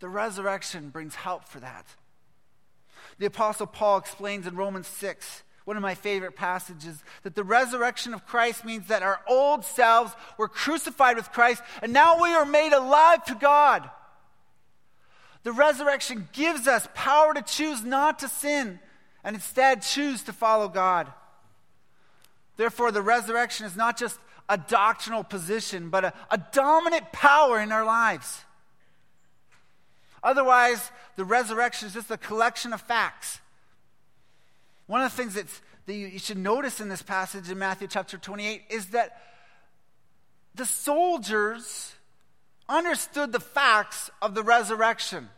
The 0.00 0.08
resurrection 0.08 0.90
brings 0.90 1.14
help 1.14 1.48
for 1.48 1.60
that. 1.60 1.86
The 3.18 3.26
Apostle 3.26 3.66
Paul 3.66 3.98
explains 3.98 4.46
in 4.46 4.56
Romans 4.56 4.86
6 4.88 5.42
one 5.64 5.76
of 5.78 5.82
my 5.82 5.94
favorite 5.94 6.36
passages, 6.36 7.02
that 7.22 7.34
the 7.34 7.44
resurrection 7.44 8.12
of 8.12 8.26
Christ 8.26 8.64
means 8.64 8.88
that 8.88 9.02
our 9.02 9.20
old 9.26 9.64
selves 9.64 10.12
were 10.36 10.48
crucified 10.48 11.16
with 11.16 11.32
Christ, 11.32 11.62
and 11.82 11.92
now 11.92 12.20
we 12.20 12.28
are 12.34 12.44
made 12.44 12.72
alive 12.72 13.24
to 13.24 13.34
God. 13.34 13.88
The 15.42 15.52
resurrection 15.52 16.28
gives 16.32 16.66
us 16.66 16.88
power 16.94 17.32
to 17.34 17.42
choose 17.42 17.82
not 17.82 18.18
to 18.18 18.28
sin 18.28 18.78
and 19.22 19.34
instead 19.34 19.82
choose 19.82 20.22
to 20.24 20.32
follow 20.32 20.68
God. 20.68 21.10
Therefore, 22.56 22.92
the 22.92 23.02
resurrection 23.02 23.66
is 23.66 23.74
not 23.74 23.98
just 23.98 24.18
a 24.48 24.58
doctrinal 24.58 25.24
position, 25.24 25.88
but 25.88 26.04
a, 26.04 26.12
a 26.30 26.38
dominant 26.52 27.10
power 27.12 27.58
in 27.58 27.72
our 27.72 27.84
lives. 27.84 28.42
Otherwise, 30.24 30.90
the 31.16 31.24
resurrection 31.24 31.86
is 31.86 31.94
just 31.94 32.10
a 32.10 32.16
collection 32.16 32.72
of 32.72 32.80
facts. 32.80 33.40
One 34.86 35.02
of 35.02 35.10
the 35.10 35.16
things 35.16 35.34
that's, 35.34 35.60
that 35.84 35.92
you, 35.92 36.18
should 36.18 36.38
notice 36.38 36.80
in 36.80 36.88
this 36.88 37.02
passage 37.02 37.50
in 37.50 37.58
Matthew 37.58 37.86
chapter 37.86 38.16
28 38.16 38.62
is 38.70 38.86
that 38.86 39.20
the 40.54 40.64
soldiers 40.64 41.92
understood 42.68 43.32
the 43.32 43.40
facts 43.40 44.10
of 44.22 44.34
the 44.34 44.42
resurrection. 44.42 45.28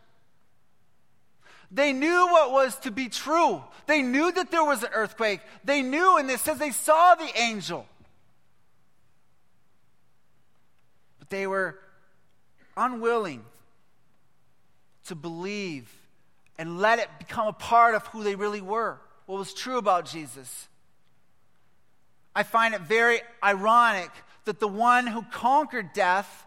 They 1.72 1.92
knew 1.92 2.28
what 2.28 2.52
was 2.52 2.76
to 2.80 2.92
be 2.92 3.08
true. 3.08 3.62
They 3.86 4.02
knew 4.02 4.30
that 4.30 4.52
there 4.52 4.64
was 4.64 4.84
an 4.84 4.90
earthquake. 4.92 5.40
They 5.64 5.82
knew, 5.82 6.16
and 6.16 6.30
it 6.30 6.38
says 6.38 6.58
they 6.58 6.70
saw 6.70 7.16
the 7.16 7.28
angel. 7.36 7.86
But 11.18 11.28
they 11.28 11.48
were 11.48 11.76
unwilling 12.76 13.44
to 15.06 15.14
believe 15.14 15.92
and 16.58 16.78
let 16.80 16.98
it 16.98 17.08
become 17.18 17.48
a 17.48 17.52
part 17.52 17.94
of 17.94 18.06
who 18.08 18.22
they 18.22 18.34
really 18.34 18.60
were 18.60 18.98
what 19.26 19.38
was 19.38 19.52
true 19.52 19.76
about 19.76 20.06
Jesus. 20.06 20.68
I 22.34 22.44
find 22.44 22.74
it 22.74 22.82
very 22.82 23.20
ironic 23.42 24.10
that 24.44 24.60
the 24.60 24.68
one 24.68 25.06
who 25.06 25.22
conquered 25.22 25.92
death, 25.92 26.46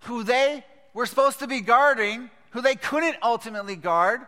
who 0.00 0.22
they 0.22 0.64
were 0.94 1.06
supposed 1.06 1.40
to 1.40 1.46
be 1.46 1.60
guarding, 1.60 2.30
who 2.50 2.62
they 2.62 2.74
couldn't 2.74 3.16
ultimately 3.22 3.76
guard, 3.76 4.20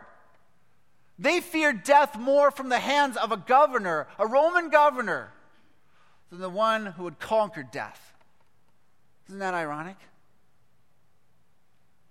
they 1.17 1.39
feared 1.39 1.83
death 1.83 2.17
more 2.17 2.51
from 2.51 2.69
the 2.69 2.79
hands 2.79 3.17
of 3.17 3.31
a 3.31 3.37
governor, 3.37 4.07
a 4.19 4.27
Roman 4.27 4.69
governor, 4.69 5.31
than 6.29 6.39
the 6.39 6.49
one 6.49 6.85
who 6.85 7.05
had 7.05 7.19
conquered 7.19 7.71
death. 7.71 8.13
Isn't 9.27 9.39
that 9.39 9.53
ironic? 9.53 9.97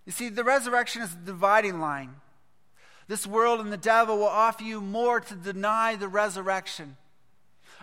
You 0.07 0.13
see, 0.13 0.29
the 0.29 0.45
resurrection 0.45 1.03
is 1.03 1.11
the 1.11 1.25
dividing 1.25 1.81
line. 1.81 2.17
This 3.07 3.27
world 3.27 3.61
and 3.61 3.73
the 3.73 3.77
devil 3.77 4.19
will 4.19 4.27
offer 4.27 4.63
you 4.63 4.81
more 4.81 5.21
to 5.21 5.35
deny 5.35 5.97
the 5.97 6.09
resurrection. 6.09 6.97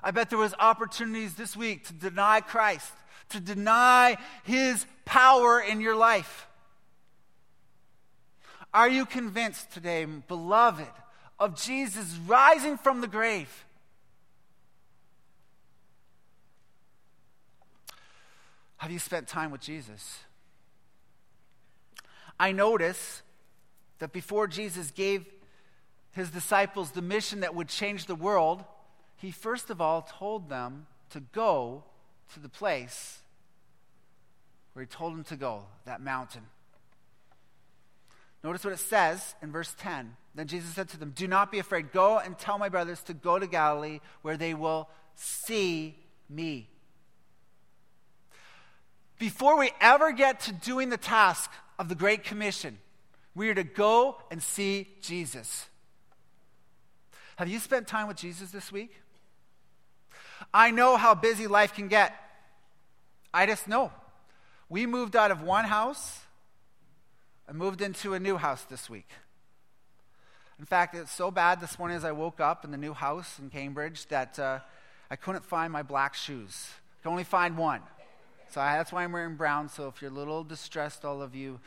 I 0.04 0.12
bet 0.12 0.30
there 0.30 0.40
was 0.40 0.54
opportunities 0.60 1.36
this 1.36 1.56
week 1.56 1.86
to 1.88 1.94
deny 1.94 2.42
Christ, 2.42 2.92
to 3.30 3.40
deny 3.40 4.18
his 4.44 4.86
power 5.06 5.60
in 5.60 5.82
your 5.82 5.96
life. 5.96 6.48
Are 8.74 8.90
you 8.90 9.06
convinced 9.06 9.72
today, 9.72 10.06
beloved, 10.06 10.88
of 11.40 11.62
Jesus 11.62 12.18
rising 12.26 12.78
from 12.78 13.02
the 13.02 13.08
grave? 13.08 13.66
Have 18.78 18.92
you 18.92 19.00
spent 19.00 19.28
time 19.28 19.52
with 19.52 19.62
Jesus? 19.62 20.20
I 22.40 22.52
notice 22.52 23.22
that 24.00 24.14
before 24.14 24.48
Jesus 24.48 24.92
gave 24.92 25.26
his 26.12 26.30
disciples 26.30 26.92
the 26.92 27.02
mission 27.02 27.42
that 27.42 27.56
would 27.56 27.68
change 27.68 28.06
the 28.06 28.16
world, 28.16 28.64
he 29.16 29.32
first 29.32 29.70
of 29.70 29.82
all 29.82 30.08
told 30.18 30.50
them 30.50 30.88
to 31.10 31.20
go 31.20 31.84
to 32.34 32.40
the 32.40 32.50
place 32.50 33.20
where 34.74 34.84
he 34.84 34.88
told 34.88 35.14
them 35.14 35.24
to 35.24 35.36
go, 35.36 35.64
that 35.86 36.02
mountain. 36.02 36.44
Notice 38.44 38.64
what 38.64 38.74
it 38.74 38.80
says 38.80 39.36
in 39.42 39.52
verse 39.52 39.76
10. 39.80 40.16
Then 40.36 40.48
Jesus 40.48 40.74
said 40.74 40.90
to 40.90 40.98
them, 40.98 41.14
Do 41.16 41.28
not 41.28 41.52
be 41.52 41.60
afraid. 41.60 41.92
Go 41.92 42.20
and 42.20 42.38
tell 42.38 42.60
my 42.60 42.70
brothers 42.70 43.02
to 43.04 43.14
go 43.14 43.40
to 43.40 43.48
Galilee 43.48 44.00
where 44.22 44.38
they 44.38 44.54
will 44.54 44.88
see 45.16 45.98
me. 46.30 46.70
Before 49.18 49.58
we 49.58 49.72
ever 49.82 50.12
get 50.12 50.42
to 50.42 50.54
doing 50.54 50.90
the 50.90 50.98
task 50.98 51.50
of 51.80 51.90
the 51.90 51.96
Great 51.96 52.24
Commission, 52.24 52.78
we 53.36 53.50
are 53.50 53.56
to 53.56 53.64
go 53.64 54.18
and 54.32 54.42
see 54.42 54.88
Jesus. 55.02 55.68
Have 57.38 57.48
you 57.48 57.60
spent 57.60 57.88
time 57.88 58.08
with 58.08 58.18
Jesus 58.18 58.52
this 58.52 58.72
week? 58.72 58.96
I 60.54 60.72
know 60.72 60.98
how 60.98 61.14
busy 61.14 61.48
life 61.48 61.74
can 61.74 61.88
get. 61.88 62.16
I 63.34 63.46
just 63.46 63.68
know. 63.68 63.92
We 64.70 64.86
moved 64.86 65.16
out 65.16 65.32
of 65.32 65.42
one 65.42 65.66
house 65.66 66.22
and 67.48 67.58
moved 67.58 67.82
into 67.82 68.14
a 68.14 68.20
new 68.20 68.38
house 68.38 68.64
this 68.64 68.90
week. 68.90 69.08
In 70.60 70.66
fact, 70.66 70.96
it's 70.96 71.12
so 71.12 71.30
bad 71.30 71.62
this 71.62 71.78
morning 71.78 71.96
as 71.96 72.04
I 72.04 72.12
woke 72.12 72.40
up 72.40 72.66
in 72.66 72.72
the 72.72 72.78
new 72.78 72.94
house 72.94 73.38
in 73.40 73.50
Cambridge 73.50 74.08
that 74.08 74.40
uh, 74.40 74.60
I 75.12 75.16
couldn't 75.16 75.46
find 75.46 75.72
my 75.72 75.84
black 75.84 76.16
shoes. 76.16 76.70
I 77.00 77.04
could 77.04 77.10
only 77.12 77.24
find 77.24 77.58
one. 77.58 77.82
So 78.50 78.62
I, 78.62 78.78
that's 78.78 78.92
why 78.92 79.04
I'm 79.04 79.12
wearing 79.12 79.36
brown. 79.36 79.70
So 79.70 79.88
if 79.88 80.02
you're 80.02 80.12
a 80.12 80.14
little 80.14 80.44
distressed, 80.44 81.04
all 81.04 81.22
of 81.22 81.36
you, 81.36 81.60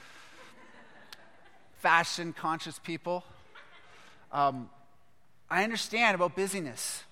fashion 1.79 2.33
conscious 2.33 2.79
people. 2.79 3.25
Um, 4.33 4.71
I 5.51 5.65
understand 5.65 6.15
about 6.15 6.37
busyness. 6.37 7.05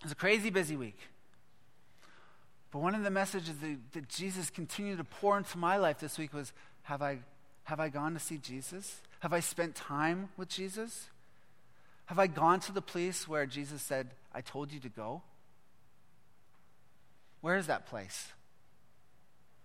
It 0.00 0.04
was 0.04 0.12
a 0.12 0.16
crazy 0.16 0.50
busy 0.50 0.76
week. 0.76 0.98
But 2.70 2.80
one 2.80 2.94
of 2.94 3.02
the 3.02 3.10
messages 3.10 3.56
that, 3.60 3.78
that, 3.92 4.08
Jesus 4.08 4.50
continued 4.50 4.98
to 4.98 5.04
pour 5.04 5.36
into 5.36 5.58
my 5.58 5.76
life 5.76 5.98
this 5.98 6.18
week 6.18 6.32
was 6.32 6.52
have 6.82 7.02
I, 7.02 7.18
have 7.64 7.80
I 7.80 7.88
gone 7.88 8.14
to 8.14 8.20
see 8.20 8.38
Jesus? 8.38 9.00
Have 9.20 9.32
I 9.32 9.40
spent 9.40 9.74
time 9.74 10.28
with 10.36 10.48
Jesus? 10.48 11.08
Have 12.06 12.18
I 12.18 12.26
gone 12.26 12.60
to 12.60 12.72
the 12.72 12.82
place 12.82 13.26
where 13.26 13.46
Jesus 13.46 13.82
said, 13.82 14.10
I 14.32 14.40
told 14.40 14.72
you 14.72 14.80
to 14.80 14.88
go? 14.88 15.22
Where 17.40 17.56
is 17.56 17.66
that 17.66 17.86
place? 17.86 18.28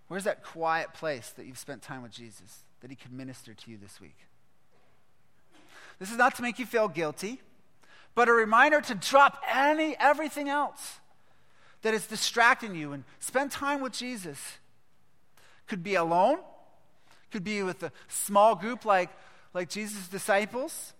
Where's 0.07 0.25
that 0.25 0.43
quiet 0.43 0.93
place 0.93 1.31
that 1.31 1.45
you've 1.45 1.57
spent 1.57 1.81
time 1.81 2.03
with 2.03 2.11
Jesus? 2.11 2.65
that 2.85 2.91
he 2.91 2.95
could 2.95 3.11
minister 3.11 3.51
to 3.55 3.71
you 3.71 3.77
this 3.77 3.99
week. 3.99 4.15
This 5.97 6.11
is 6.11 6.17
not 6.17 6.35
to 6.35 6.43
make 6.43 6.59
you 6.59 6.67
feel 6.67 6.87
guilty, 6.87 7.41
but 8.13 8.29
a 8.29 8.31
reminder 8.31 8.79
to 8.79 8.93
drop 8.93 9.41
any 9.51 9.95
everything 9.99 10.49
else 10.49 10.99
that 11.81 11.95
is 11.95 12.05
distracting 12.05 12.75
you 12.75 12.93
and 12.93 13.03
spend 13.19 13.49
time 13.49 13.81
with 13.81 13.91
Jesus. 13.91 14.39
Could 15.65 15.81
be 15.81 15.95
alone, 15.95 16.37
could 17.31 17.43
be 17.43 17.63
with 17.63 17.81
a 17.81 17.91
small 18.07 18.53
group 18.53 18.85
like, 18.85 19.09
like 19.55 19.67
Jesus' 19.67 20.07
disciples. 20.07 20.93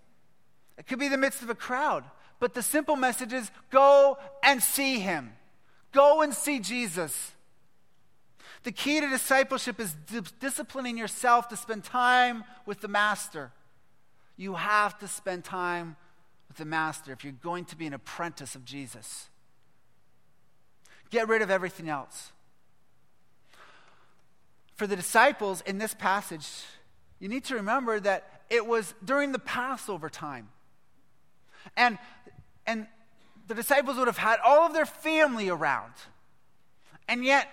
It 0.80 0.88
could 0.88 0.98
be 0.98 1.08
the 1.08 1.18
midst 1.18 1.44
of 1.44 1.52
a 1.52 1.56
crowd. 1.56 2.04
But 2.40 2.56
the 2.56 2.64
simple 2.64 2.96
message 2.96 3.32
is 3.32 3.52
go 3.70 4.18
and 4.42 4.64
see 4.64 5.00
him. 5.00 5.34
Go 5.92 6.24
and 6.24 6.34
see 6.34 6.60
Jesus. 6.60 7.34
The 8.66 8.72
key 8.72 9.00
to 9.00 9.08
discipleship 9.08 9.80
is 9.80 9.94
di- 9.94 10.22
disciplining 10.40 10.98
yourself 10.98 11.48
to 11.50 11.56
spend 11.56 11.84
time 11.84 12.44
with 12.66 12.82
the 12.82 12.88
Master. 12.88 13.52
You 14.38 14.56
have 14.56 14.98
to 15.00 15.08
spend 15.08 15.44
time 15.44 15.98
with 16.48 16.58
the 16.58 16.66
Master 16.66 17.12
if 17.12 17.24
you're 17.24 17.34
going 17.44 17.66
to 17.66 17.76
be 17.76 17.86
an 17.86 17.94
apprentice 17.94 18.56
of 18.56 18.66
Jesus. 18.66 19.30
Get 21.12 21.28
rid 21.28 21.44
of 21.44 21.52
everything 21.52 21.90
else. 21.90 22.32
For 24.74 24.88
the 24.88 24.96
disciples 24.96 25.62
in 25.68 25.78
this 25.78 25.94
passage, 25.94 26.48
you 27.20 27.30
need 27.30 27.44
to 27.46 27.56
remember 27.56 28.00
that 28.00 28.42
it 28.50 28.66
was 28.66 28.96
during 29.06 29.32
the 29.32 29.38
Passover 29.38 30.10
time. 30.10 30.50
And, 31.78 32.00
and 32.66 32.88
the 33.46 33.54
disciples 33.54 33.98
would 33.98 34.08
have 34.08 34.18
had 34.18 34.40
all 34.44 34.66
of 34.66 34.74
their 34.74 34.88
family 34.88 35.50
around. 35.50 35.94
And 37.08 37.24
yet, 37.24 37.48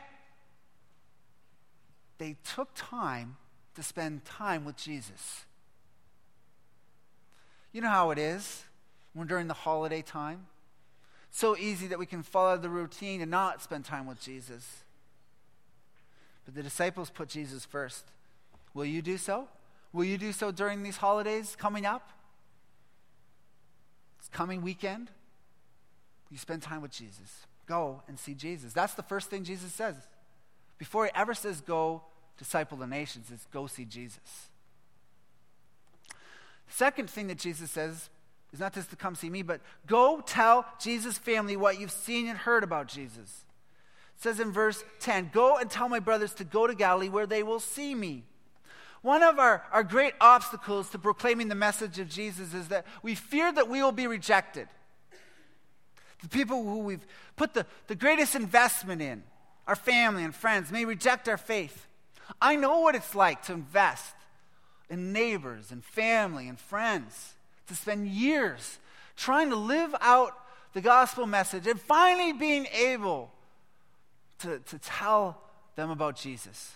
they 2.22 2.36
took 2.44 2.68
time 2.76 3.36
to 3.74 3.82
spend 3.82 4.24
time 4.24 4.64
with 4.64 4.76
Jesus. 4.76 5.44
You 7.72 7.80
know 7.80 7.88
how 7.88 8.12
it 8.12 8.18
is 8.18 8.62
when 9.12 9.26
during 9.26 9.48
the 9.48 9.54
holiday 9.54 10.02
time? 10.02 10.46
So 11.32 11.56
easy 11.56 11.88
that 11.88 11.98
we 11.98 12.06
can 12.06 12.22
follow 12.22 12.56
the 12.56 12.68
routine 12.68 13.22
and 13.22 13.30
not 13.30 13.60
spend 13.60 13.84
time 13.84 14.06
with 14.06 14.20
Jesus. 14.20 14.84
But 16.44 16.54
the 16.54 16.62
disciples 16.62 17.10
put 17.10 17.28
Jesus 17.28 17.64
first. 17.64 18.04
Will 18.72 18.84
you 18.84 19.02
do 19.02 19.18
so? 19.18 19.48
Will 19.92 20.04
you 20.04 20.16
do 20.16 20.30
so 20.30 20.52
during 20.52 20.84
these 20.84 20.98
holidays 20.98 21.56
coming 21.58 21.84
up? 21.86 22.08
It's 24.20 24.28
coming 24.28 24.62
weekend. 24.62 25.10
You 26.30 26.38
spend 26.38 26.62
time 26.62 26.82
with 26.82 26.92
Jesus. 26.92 27.46
Go 27.66 28.04
and 28.06 28.16
see 28.16 28.34
Jesus. 28.34 28.72
That's 28.72 28.94
the 28.94 29.02
first 29.02 29.28
thing 29.28 29.42
Jesus 29.42 29.72
says. 29.72 29.96
Before 30.78 31.06
he 31.06 31.10
ever 31.16 31.34
says 31.34 31.60
go 31.60 32.02
disciple 32.38 32.78
the 32.78 32.86
nations, 32.86 33.30
is 33.30 33.46
go 33.52 33.66
see 33.66 33.84
Jesus. 33.84 34.48
Second 36.68 37.10
thing 37.10 37.26
that 37.26 37.38
Jesus 37.38 37.70
says 37.70 38.08
is 38.52 38.60
not 38.60 38.72
just 38.72 38.90
to 38.90 38.96
come 38.96 39.14
see 39.14 39.30
me, 39.30 39.42
but 39.42 39.60
go 39.86 40.22
tell 40.24 40.66
Jesus' 40.80 41.18
family 41.18 41.56
what 41.56 41.78
you've 41.78 41.90
seen 41.90 42.28
and 42.28 42.38
heard 42.38 42.64
about 42.64 42.88
Jesus. 42.88 43.44
It 44.16 44.22
says 44.22 44.40
in 44.40 44.52
verse 44.52 44.82
10 45.00 45.30
Go 45.32 45.56
and 45.56 45.70
tell 45.70 45.88
my 45.88 45.98
brothers 45.98 46.32
to 46.34 46.44
go 46.44 46.66
to 46.66 46.74
Galilee 46.74 47.08
where 47.08 47.26
they 47.26 47.42
will 47.42 47.60
see 47.60 47.94
me. 47.94 48.24
One 49.02 49.22
of 49.22 49.38
our, 49.38 49.64
our 49.72 49.82
great 49.82 50.14
obstacles 50.20 50.88
to 50.90 50.98
proclaiming 50.98 51.48
the 51.48 51.56
message 51.56 51.98
of 51.98 52.08
Jesus 52.08 52.54
is 52.54 52.68
that 52.68 52.86
we 53.02 53.16
fear 53.16 53.52
that 53.52 53.68
we 53.68 53.82
will 53.82 53.92
be 53.92 54.06
rejected. 54.06 54.68
The 56.22 56.28
people 56.28 56.62
who 56.62 56.78
we've 56.78 57.04
put 57.34 57.52
the, 57.52 57.66
the 57.88 57.96
greatest 57.96 58.36
investment 58.36 59.02
in, 59.02 59.24
our 59.66 59.74
family 59.74 60.22
and 60.22 60.34
friends, 60.34 60.70
may 60.70 60.84
reject 60.84 61.28
our 61.28 61.36
faith. 61.36 61.88
I 62.40 62.56
know 62.56 62.80
what 62.80 62.94
it's 62.94 63.14
like 63.14 63.42
to 63.44 63.52
invest 63.52 64.14
in 64.88 65.12
neighbors 65.12 65.70
and 65.70 65.84
family 65.84 66.48
and 66.48 66.58
friends, 66.58 67.34
to 67.68 67.74
spend 67.74 68.08
years 68.08 68.78
trying 69.16 69.50
to 69.50 69.56
live 69.56 69.94
out 70.00 70.32
the 70.72 70.80
gospel 70.80 71.26
message 71.26 71.66
and 71.66 71.80
finally 71.80 72.32
being 72.32 72.66
able 72.72 73.30
to, 74.40 74.58
to 74.58 74.78
tell 74.78 75.40
them 75.76 75.90
about 75.90 76.16
Jesus. 76.16 76.72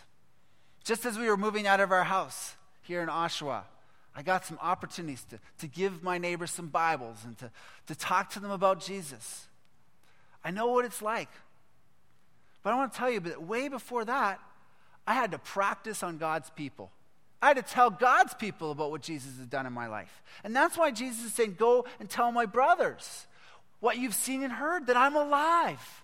Just 0.84 1.04
as 1.04 1.18
we 1.18 1.28
were 1.28 1.36
moving 1.36 1.66
out 1.66 1.80
of 1.80 1.90
our 1.90 2.04
house 2.04 2.54
here 2.82 3.02
in 3.02 3.08
Oshawa, 3.08 3.62
I 4.14 4.22
got 4.22 4.46
some 4.46 4.58
opportunities 4.62 5.24
to, 5.30 5.38
to 5.58 5.66
give 5.66 6.02
my 6.02 6.16
neighbors 6.16 6.50
some 6.50 6.68
Bibles 6.68 7.18
and 7.24 7.36
to, 7.38 7.50
to 7.88 7.94
talk 7.94 8.30
to 8.30 8.40
them 8.40 8.50
about 8.50 8.80
Jesus. 8.80 9.46
I 10.42 10.50
know 10.50 10.68
what 10.68 10.84
it's 10.84 11.02
like. 11.02 11.28
But 12.62 12.72
I 12.72 12.76
want 12.76 12.92
to 12.92 12.98
tell 12.98 13.10
you, 13.10 13.20
that 13.20 13.42
way 13.42 13.68
before 13.68 14.04
that, 14.06 14.40
I 15.06 15.14
had 15.14 15.30
to 15.32 15.38
practice 15.38 16.02
on 16.02 16.18
God's 16.18 16.50
people. 16.50 16.90
I 17.40 17.48
had 17.48 17.56
to 17.56 17.62
tell 17.62 17.90
God's 17.90 18.34
people 18.34 18.70
about 18.70 18.90
what 18.90 19.02
Jesus 19.02 19.36
has 19.38 19.46
done 19.46 19.66
in 19.66 19.72
my 19.72 19.86
life. 19.86 20.22
And 20.42 20.56
that's 20.56 20.76
why 20.76 20.90
Jesus 20.90 21.26
is 21.26 21.32
saying, 21.34 21.56
Go 21.58 21.84
and 22.00 22.08
tell 22.08 22.32
my 22.32 22.46
brothers 22.46 23.26
what 23.80 23.98
you've 23.98 24.14
seen 24.14 24.42
and 24.42 24.52
heard, 24.52 24.86
that 24.86 24.96
I'm 24.96 25.14
alive. 25.14 26.02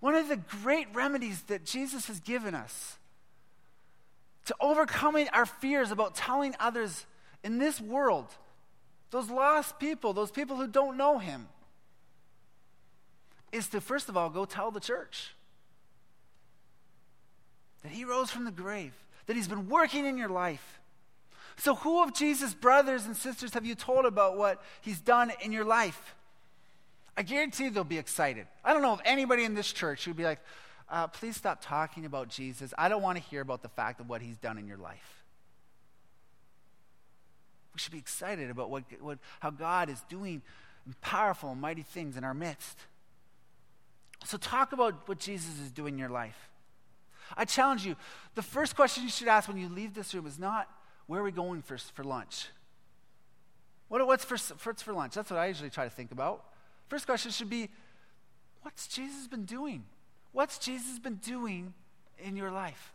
One 0.00 0.14
of 0.14 0.28
the 0.28 0.36
great 0.36 0.86
remedies 0.94 1.42
that 1.42 1.64
Jesus 1.64 2.06
has 2.06 2.20
given 2.20 2.54
us 2.54 2.98
to 4.46 4.54
overcoming 4.60 5.28
our 5.30 5.46
fears 5.46 5.90
about 5.90 6.14
telling 6.14 6.54
others 6.58 7.06
in 7.42 7.58
this 7.58 7.80
world, 7.80 8.26
those 9.10 9.30
lost 9.30 9.78
people, 9.78 10.12
those 10.12 10.30
people 10.30 10.56
who 10.56 10.66
don't 10.66 10.96
know 10.96 11.18
Him, 11.18 11.48
is 13.52 13.68
to 13.68 13.80
first 13.80 14.08
of 14.08 14.16
all 14.16 14.30
go 14.30 14.44
tell 14.44 14.70
the 14.70 14.80
church 14.80 15.34
that 17.82 17.92
He 17.92 18.04
rose 18.04 18.30
from 18.30 18.44
the 18.44 18.50
grave, 18.50 18.92
that 19.26 19.36
He's 19.36 19.48
been 19.48 19.68
working 19.68 20.06
in 20.06 20.18
your 20.18 20.28
life. 20.28 20.80
So, 21.56 21.74
who 21.74 22.02
of 22.02 22.14
Jesus' 22.14 22.54
brothers 22.54 23.06
and 23.06 23.16
sisters 23.16 23.54
have 23.54 23.66
you 23.66 23.74
told 23.74 24.06
about 24.06 24.36
what 24.36 24.62
He's 24.80 25.00
done 25.00 25.32
in 25.42 25.52
your 25.52 25.64
life? 25.64 26.14
I 27.16 27.22
guarantee 27.22 27.68
they'll 27.68 27.84
be 27.84 27.98
excited. 27.98 28.46
I 28.64 28.72
don't 28.72 28.82
know 28.82 28.94
if 28.94 29.00
anybody 29.04 29.44
in 29.44 29.54
this 29.54 29.70
church 29.72 30.06
would 30.06 30.16
be 30.16 30.24
like, 30.24 30.40
uh, 30.88 31.06
please 31.06 31.36
stop 31.36 31.58
talking 31.60 32.04
about 32.04 32.28
Jesus. 32.28 32.74
I 32.76 32.88
don't 32.88 33.02
want 33.02 33.18
to 33.18 33.24
hear 33.24 33.42
about 33.42 33.62
the 33.62 33.68
fact 33.68 34.00
of 34.00 34.08
what 34.08 34.22
he's 34.22 34.36
done 34.36 34.58
in 34.58 34.66
your 34.66 34.78
life. 34.78 35.22
We 37.74 37.78
should 37.78 37.92
be 37.92 37.98
excited 37.98 38.50
about 38.50 38.70
what, 38.70 38.84
what, 39.00 39.18
how 39.38 39.50
God 39.50 39.88
is 39.88 40.02
doing 40.08 40.42
powerful 41.00 41.52
and 41.52 41.60
mighty 41.60 41.82
things 41.82 42.16
in 42.16 42.24
our 42.24 42.34
midst. 42.34 42.78
So, 44.24 44.36
talk 44.36 44.72
about 44.72 45.08
what 45.08 45.18
Jesus 45.18 45.58
is 45.60 45.70
doing 45.70 45.94
in 45.94 45.98
your 45.98 46.08
life. 46.08 46.49
I 47.36 47.44
challenge 47.44 47.84
you 47.86 47.96
the 48.34 48.42
first 48.42 48.76
question 48.76 49.04
you 49.04 49.10
should 49.10 49.28
ask 49.28 49.48
when 49.48 49.56
you 49.56 49.68
leave 49.68 49.94
this 49.94 50.14
room 50.14 50.26
is 50.26 50.38
not, 50.38 50.68
where 51.06 51.20
are 51.20 51.24
we 51.24 51.32
going 51.32 51.62
for, 51.62 51.76
for 51.78 52.04
lunch? 52.04 52.48
What, 53.88 54.06
what's, 54.06 54.24
for, 54.24 54.36
what's 54.62 54.82
for 54.82 54.92
lunch? 54.92 55.14
That's 55.14 55.30
what 55.30 55.40
I 55.40 55.46
usually 55.46 55.70
try 55.70 55.84
to 55.84 55.90
think 55.90 56.12
about. 56.12 56.44
First 56.88 57.06
question 57.06 57.30
should 57.30 57.50
be 57.50 57.68
what's 58.62 58.86
Jesus 58.86 59.26
been 59.26 59.44
doing? 59.44 59.84
What's 60.32 60.58
Jesus 60.58 60.98
been 60.98 61.16
doing 61.16 61.74
in 62.18 62.36
your 62.36 62.50
life? 62.50 62.92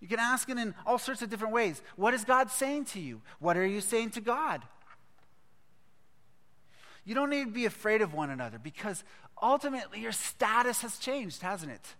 You 0.00 0.08
can 0.08 0.18
ask 0.18 0.48
it 0.48 0.58
in 0.58 0.74
all 0.84 0.98
sorts 0.98 1.22
of 1.22 1.30
different 1.30 1.54
ways. 1.54 1.80
What 1.96 2.12
is 2.12 2.24
God 2.24 2.50
saying 2.50 2.86
to 2.86 3.00
you? 3.00 3.22
What 3.38 3.56
are 3.56 3.64
you 3.64 3.80
saying 3.80 4.10
to 4.10 4.20
God? 4.20 4.62
You 7.04 7.14
don't 7.14 7.30
need 7.30 7.44
to 7.44 7.50
be 7.50 7.64
afraid 7.64 8.02
of 8.02 8.12
one 8.12 8.30
another 8.30 8.58
because 8.58 9.04
ultimately 9.40 10.00
your 10.00 10.12
status 10.12 10.82
has 10.82 10.98
changed, 10.98 11.42
hasn't 11.42 11.72
it? 11.72 11.94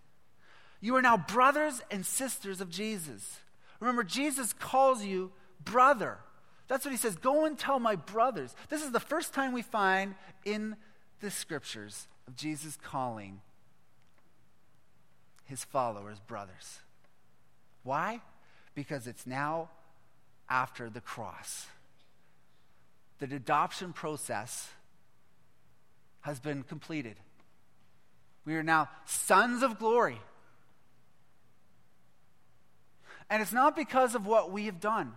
You 0.82 0.96
are 0.96 1.02
now 1.02 1.16
brothers 1.16 1.80
and 1.90 2.04
sisters 2.04 2.60
of 2.60 2.68
Jesus. 2.68 3.38
Remember, 3.80 4.02
Jesus 4.02 4.52
calls 4.52 5.04
you 5.04 5.30
brother. 5.64 6.18
That's 6.66 6.84
what 6.84 6.90
he 6.90 6.98
says. 6.98 7.16
Go 7.16 7.44
and 7.46 7.56
tell 7.56 7.78
my 7.78 7.94
brothers. 7.94 8.54
This 8.68 8.82
is 8.82 8.90
the 8.90 9.00
first 9.00 9.32
time 9.32 9.52
we 9.52 9.62
find 9.62 10.16
in 10.44 10.76
the 11.20 11.30
scriptures 11.30 12.08
of 12.26 12.34
Jesus 12.34 12.76
calling 12.82 13.40
his 15.44 15.62
followers 15.64 16.18
brothers. 16.18 16.80
Why? 17.84 18.20
Because 18.74 19.06
it's 19.06 19.26
now 19.26 19.70
after 20.50 20.90
the 20.90 21.00
cross. 21.00 21.66
The 23.20 23.26
adoption 23.36 23.92
process 23.92 24.70
has 26.22 26.40
been 26.40 26.64
completed. 26.64 27.16
We 28.44 28.56
are 28.56 28.64
now 28.64 28.88
sons 29.04 29.62
of 29.62 29.78
glory. 29.78 30.18
And 33.32 33.40
it's 33.40 33.52
not 33.52 33.74
because 33.74 34.14
of 34.14 34.26
what 34.26 34.52
we 34.52 34.66
have 34.66 34.78
done. 34.78 35.14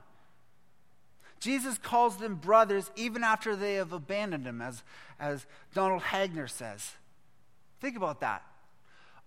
Jesus 1.41 1.78
calls 1.78 2.15
them 2.15 2.36
brothers 2.36 2.89
even 2.95 3.25
after 3.25 3.58
they 3.58 3.73
have 3.73 3.91
abandoned 3.91 4.45
him, 4.45 4.62
as, 4.62 4.84
as 5.19 5.45
Donald 5.73 6.01
Hagner 6.01 6.47
says. 6.47 6.93
Think 7.82 7.97
about 7.97 8.21
that. 8.21 8.41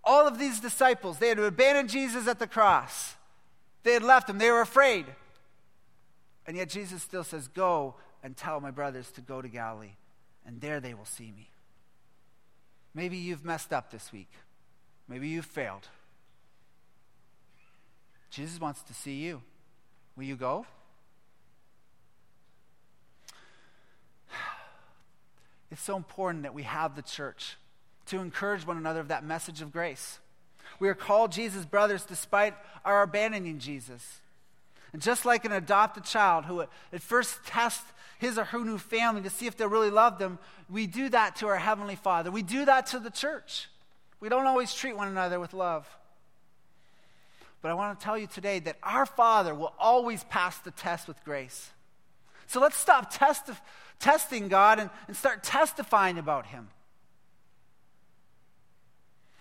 All 0.02 0.26
of 0.26 0.38
these 0.38 0.58
disciples, 0.58 1.18
they 1.18 1.28
had 1.28 1.38
abandoned 1.38 1.90
Jesus 1.90 2.26
at 2.26 2.38
the 2.38 2.46
cross. 2.46 3.16
They 3.82 3.92
had 3.92 4.02
left 4.02 4.30
him. 4.30 4.38
They 4.38 4.50
were 4.50 4.62
afraid. 4.62 5.04
And 6.46 6.56
yet 6.56 6.70
Jesus 6.70 7.02
still 7.02 7.24
says, 7.24 7.46
Go 7.46 7.96
and 8.22 8.38
tell 8.38 8.58
my 8.58 8.70
brothers 8.70 9.10
to 9.10 9.20
go 9.20 9.42
to 9.42 9.48
Galilee, 9.48 9.96
and 10.46 10.62
there 10.62 10.80
they 10.80 10.94
will 10.94 11.04
see 11.04 11.30
me. 11.36 11.50
Maybe 12.94 13.18
you've 13.18 13.44
messed 13.44 13.70
up 13.70 13.90
this 13.90 14.14
week. 14.14 14.30
Maybe 15.06 15.28
you've 15.28 15.44
failed. 15.44 15.88
Jesus 18.30 18.60
wants 18.60 18.82
to 18.82 18.94
see 18.94 19.16
you. 19.16 19.42
Will 20.16 20.24
you 20.24 20.36
go? 20.36 20.66
It's 25.70 25.82
so 25.82 25.96
important 25.96 26.44
that 26.44 26.54
we 26.54 26.62
have 26.62 26.96
the 26.96 27.02
church 27.02 27.58
to 28.06 28.20
encourage 28.20 28.66
one 28.66 28.78
another 28.78 29.00
of 29.00 29.08
that 29.08 29.22
message 29.22 29.60
of 29.60 29.70
grace. 29.70 30.18
We 30.80 30.88
are 30.88 30.94
called 30.94 31.30
Jesus' 31.32 31.66
brothers 31.66 32.04
despite 32.04 32.54
our 32.84 33.02
abandoning 33.02 33.58
Jesus. 33.58 34.20
And 34.92 35.02
just 35.02 35.26
like 35.26 35.44
an 35.44 35.52
adopted 35.52 36.04
child 36.04 36.46
who 36.46 36.62
at 36.62 37.02
first 37.02 37.44
tests 37.44 37.84
his 38.18 38.38
or 38.38 38.44
her 38.44 38.64
new 38.64 38.78
family 38.78 39.22
to 39.22 39.30
see 39.30 39.46
if 39.46 39.56
they 39.56 39.66
really 39.66 39.90
love 39.90 40.18
them, 40.18 40.38
we 40.70 40.86
do 40.86 41.08
that 41.10 41.36
to 41.36 41.46
our 41.48 41.58
Heavenly 41.58 41.96
Father. 41.96 42.30
We 42.30 42.42
do 42.42 42.64
that 42.64 42.86
to 42.88 42.98
the 42.98 43.10
church. 43.10 43.68
We 44.20 44.28
don't 44.28 44.46
always 44.46 44.74
treat 44.74 44.96
one 44.96 45.08
another 45.08 45.38
with 45.38 45.52
love. 45.52 45.86
But 47.60 47.70
I 47.70 47.74
want 47.74 47.98
to 47.98 48.04
tell 48.04 48.16
you 48.16 48.26
today 48.26 48.60
that 48.60 48.76
our 48.82 49.06
Father 49.06 49.54
will 49.54 49.72
always 49.78 50.24
pass 50.24 50.58
the 50.58 50.70
test 50.70 51.08
with 51.08 51.22
grace. 51.24 51.70
So 52.46 52.60
let's 52.60 52.76
stop 52.76 53.12
testi- 53.12 53.58
testing 53.98 54.48
God 54.48 54.78
and, 54.78 54.90
and 55.06 55.16
start 55.16 55.42
testifying 55.42 56.18
about 56.18 56.46
Him. 56.46 56.68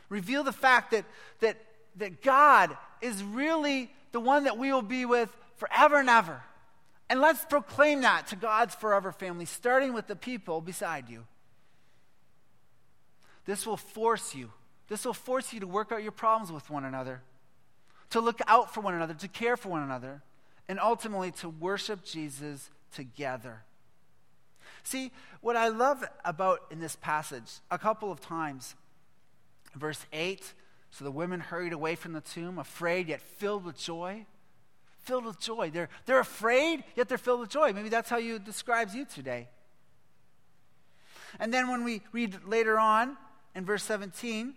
Reveal 0.10 0.43
the 0.43 0.53
fact 0.53 0.91
that, 0.91 1.06
that, 1.39 1.58
that 1.97 2.21
God 2.21 2.75
is 3.01 3.23
really 3.23 3.91
the 4.12 4.19
one 4.19 4.45
that 4.45 4.58
we 4.58 4.71
will 4.71 4.82
be 4.82 5.06
with 5.06 5.36
forever 5.58 5.97
and 5.97 6.10
ever. 6.10 6.41
And 7.10 7.21
let's 7.21 7.43
proclaim 7.45 8.01
that 8.01 8.27
to 8.27 8.36
God's 8.36 8.75
forever 8.75 9.12
family, 9.12 9.45
starting 9.45 9.93
with 9.93 10.08
the 10.08 10.15
people 10.15 10.60
beside 10.60 11.10
you. 11.10 11.25
This 13.45 13.65
will 13.65 13.77
force 13.77 14.36
you. 14.36 14.51
This 14.89 15.06
will 15.06 15.13
force 15.13 15.53
you 15.53 15.62
to 15.62 15.67
work 15.67 15.91
out 15.91 16.03
your 16.03 16.12
problems 16.12 16.51
with 16.51 16.69
one 16.69 16.84
another, 16.84 17.21
to 18.10 18.22
look 18.22 18.39
out 18.48 18.74
for 18.74 18.82
one 18.82 18.93
another, 18.93 19.13
to 19.13 19.28
care 19.28 19.58
for 19.58 19.70
one 19.70 19.84
another, 19.84 20.22
and 20.67 20.80
ultimately 20.80 21.32
to 21.32 21.50
worship 21.50 22.04
Jesus 22.04 22.70
together. 22.93 23.63
See, 24.84 25.12
what 25.41 25.56
I 25.56 25.67
love 25.67 26.06
about 26.24 26.62
in 26.72 26.80
this 26.80 26.96
passage, 26.96 27.60
a 27.70 27.78
couple 27.78 28.12
of 28.12 28.22
times, 28.22 28.76
verse 29.76 30.06
8 30.13 30.54
so 30.91 31.04
the 31.04 31.12
women 31.12 31.39
hurried 31.39 31.74
away 31.74 31.96
from 31.96 32.13
the 32.13 32.22
tomb, 32.22 32.58
afraid 32.58 33.10
yet 33.10 33.22
filled 33.22 33.65
with 33.65 33.78
joy. 33.78 34.26
Filled 35.04 35.26
with 35.26 35.39
joy. 35.39 35.70
They're, 35.70 35.89
they're 36.06 36.20
afraid, 36.20 36.84
yet 36.96 37.08
they're 37.08 37.17
filled 37.17 37.41
with 37.41 37.50
joy. 37.50 37.72
Maybe 37.74 37.89
that's 37.89 38.10
how 38.10 38.17
you 38.17 38.39
describes 38.39 38.96
you 38.96 39.06
today. 39.06 39.48
And 41.39 41.54
then 41.54 41.70
when 41.70 41.84
we 41.84 42.02
read 42.12 42.43
later 42.46 42.80
on 42.80 43.17
in 43.54 43.65
verse 43.65 43.84
17, 43.84 44.56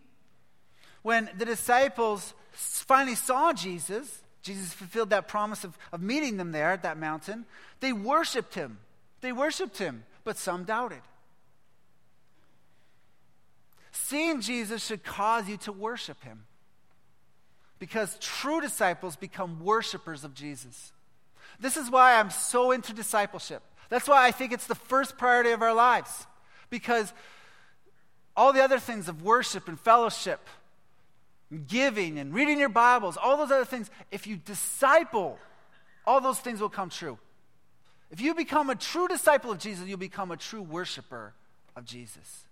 when 1.03 1.31
the 1.37 1.45
disciples 1.45 2.35
finally 2.53 3.15
saw 3.15 3.53
Jesus, 3.53 4.23
Jesus 4.43 4.73
fulfilled 4.73 5.11
that 5.11 5.29
promise 5.29 5.65
of, 5.65 5.77
of 5.93 6.01
meeting 6.01 6.37
them 6.37 6.53
there 6.53 6.71
at 6.73 6.83
that 6.83 6.99
mountain, 6.99 7.47
they 7.81 7.93
worshiped 7.93 8.55
him. 8.55 8.79
They 9.21 9.33
worshiped 9.33 9.79
him, 9.79 10.05
but 10.25 10.37
some 10.37 10.65
doubted. 10.65 11.03
Seeing 13.93 14.41
Jesus 14.41 14.85
should 14.85 15.05
cause 15.05 15.49
you 15.49 15.57
to 15.59 15.73
worship 15.73 16.23
him. 16.23 16.45
Because 17.79 18.19
true 18.19 18.61
disciples 18.61 19.17
become 19.17 19.65
worshipers 19.65 20.25
of 20.25 20.35
Jesus. 20.35 20.93
This 21.59 21.77
is 21.77 21.91
why 21.91 22.19
I'm 22.19 22.31
so 22.31 22.73
into 22.73 22.93
discipleship. 22.93 23.63
That's 23.89 24.09
why 24.09 24.27
I 24.27 24.31
think 24.31 24.53
it's 24.53 24.67
the 24.67 24.75
first 24.75 25.19
priority 25.19 25.51
of 25.51 25.63
our 25.63 25.75
lives. 25.75 26.27
Because 26.69 27.13
all 28.37 28.53
the 28.53 28.63
other 28.63 28.79
things 28.79 29.09
of 29.09 29.23
worship 29.23 29.69
and 29.69 29.79
fellowship, 29.79 30.41
giving 31.59 32.19
and 32.19 32.33
reading 32.33 32.59
your 32.59 32.69
Bibles, 32.69 33.17
all 33.17 33.37
those 33.37 33.51
other 33.51 33.65
things, 33.65 33.91
if 34.11 34.27
you 34.27 34.37
disciple, 34.37 35.39
all 36.07 36.21
those 36.21 36.39
things 36.39 36.61
will 36.61 36.69
come 36.69 36.91
true. 36.91 37.19
If 38.11 38.21
you 38.21 38.35
become 38.35 38.71
a 38.71 38.75
true 38.75 39.09
disciple 39.09 39.53
of 39.53 39.59
Jesus, 39.59 39.87
you'll 39.87 39.99
become 39.99 40.31
a 40.31 40.37
true 40.37 40.63
worshiper 40.63 41.35
of 41.77 41.85
Jesus. 41.85 42.45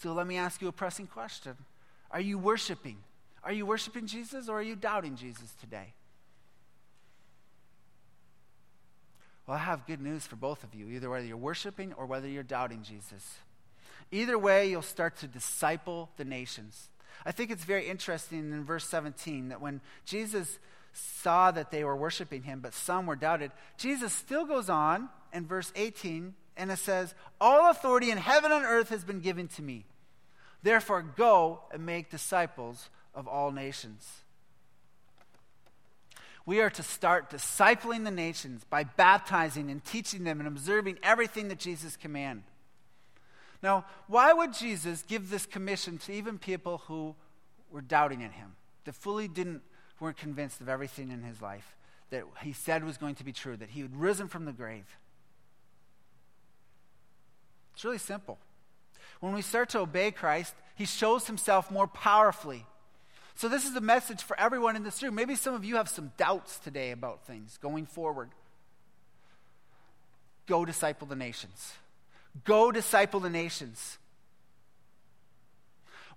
So 0.00 0.12
let 0.12 0.26
me 0.26 0.36
ask 0.36 0.60
you 0.60 0.68
a 0.68 0.72
pressing 0.72 1.06
question 1.06 1.56
Are 2.10 2.20
you 2.20 2.38
worshiping? 2.38 2.98
Are 3.44 3.52
you 3.52 3.66
worshiping 3.66 4.06
Jesus 4.06 4.48
or 4.48 4.58
are 4.58 4.62
you 4.62 4.76
doubting 4.76 5.16
Jesus 5.16 5.52
today? 5.60 5.94
Well, 9.46 9.56
I 9.56 9.60
have 9.60 9.86
good 9.86 10.00
news 10.00 10.26
for 10.26 10.36
both 10.36 10.62
of 10.62 10.74
you, 10.74 10.88
either 10.88 11.10
whether 11.10 11.26
you're 11.26 11.36
worshiping 11.36 11.92
or 11.94 12.06
whether 12.06 12.28
you're 12.28 12.44
doubting 12.44 12.82
Jesus. 12.82 13.38
Either 14.12 14.38
way, 14.38 14.70
you'll 14.70 14.82
start 14.82 15.16
to 15.18 15.26
disciple 15.26 16.10
the 16.16 16.24
nations. 16.24 16.88
I 17.24 17.32
think 17.32 17.50
it's 17.50 17.64
very 17.64 17.88
interesting 17.88 18.52
in 18.52 18.64
verse 18.64 18.86
17 18.86 19.48
that 19.48 19.60
when 19.60 19.80
Jesus 20.04 20.58
saw 20.92 21.50
that 21.50 21.70
they 21.70 21.84
were 21.84 21.96
worshiping 21.96 22.42
him, 22.42 22.60
but 22.60 22.74
some 22.74 23.06
were 23.06 23.16
doubted, 23.16 23.50
Jesus 23.76 24.12
still 24.12 24.44
goes 24.44 24.68
on 24.68 25.08
in 25.32 25.46
verse 25.46 25.72
18 25.76 26.34
and 26.56 26.70
it 26.70 26.78
says, 26.78 27.14
All 27.40 27.70
authority 27.70 28.10
in 28.10 28.18
heaven 28.18 28.52
and 28.52 28.64
earth 28.64 28.90
has 28.90 29.04
been 29.04 29.20
given 29.20 29.48
to 29.48 29.62
me. 29.62 29.84
Therefore, 30.62 31.02
go 31.02 31.60
and 31.72 31.84
make 31.84 32.10
disciples 32.10 32.90
of 33.14 33.26
all 33.26 33.50
nations. 33.50 34.22
We 36.44 36.60
are 36.60 36.70
to 36.70 36.82
start 36.82 37.30
discipling 37.30 38.04
the 38.04 38.10
nations 38.10 38.64
by 38.68 38.84
baptizing 38.84 39.70
and 39.70 39.84
teaching 39.84 40.24
them 40.24 40.40
and 40.40 40.48
observing 40.48 40.98
everything 41.02 41.48
that 41.48 41.58
Jesus 41.58 41.96
commanded. 41.96 42.44
Now, 43.62 43.84
why 44.08 44.32
would 44.32 44.52
Jesus 44.52 45.02
give 45.02 45.30
this 45.30 45.46
commission 45.46 45.98
to 45.98 46.12
even 46.12 46.38
people 46.38 46.82
who 46.88 47.14
were 47.70 47.80
doubting 47.80 48.20
in 48.20 48.30
him, 48.30 48.56
that 48.84 48.94
fully 48.94 49.28
didn't 49.28 49.62
weren't 50.00 50.16
convinced 50.16 50.60
of 50.60 50.68
everything 50.68 51.12
in 51.12 51.22
his 51.22 51.40
life 51.40 51.76
that 52.10 52.24
he 52.42 52.52
said 52.52 52.82
was 52.82 52.98
going 52.98 53.14
to 53.14 53.24
be 53.24 53.32
true, 53.32 53.56
that 53.56 53.70
he 53.70 53.80
had 53.80 53.94
risen 53.94 54.26
from 54.26 54.44
the 54.44 54.52
grave? 54.52 54.84
It's 57.74 57.84
really 57.84 57.98
simple. 57.98 58.38
When 59.20 59.32
we 59.32 59.42
start 59.42 59.68
to 59.70 59.78
obey 59.78 60.10
Christ, 60.10 60.54
he 60.74 60.84
shows 60.84 61.28
himself 61.28 61.70
more 61.70 61.86
powerfully. 61.86 62.66
So, 63.34 63.48
this 63.48 63.64
is 63.64 63.74
a 63.76 63.80
message 63.80 64.22
for 64.22 64.38
everyone 64.38 64.76
in 64.76 64.82
this 64.82 65.02
room. 65.02 65.14
Maybe 65.14 65.36
some 65.36 65.54
of 65.54 65.64
you 65.64 65.76
have 65.76 65.88
some 65.88 66.12
doubts 66.16 66.58
today 66.58 66.90
about 66.90 67.24
things 67.24 67.58
going 67.62 67.86
forward. 67.86 68.30
Go 70.46 70.64
disciple 70.64 71.06
the 71.06 71.16
nations. 71.16 71.72
Go 72.44 72.72
disciple 72.72 73.20
the 73.20 73.30
nations. 73.30 73.98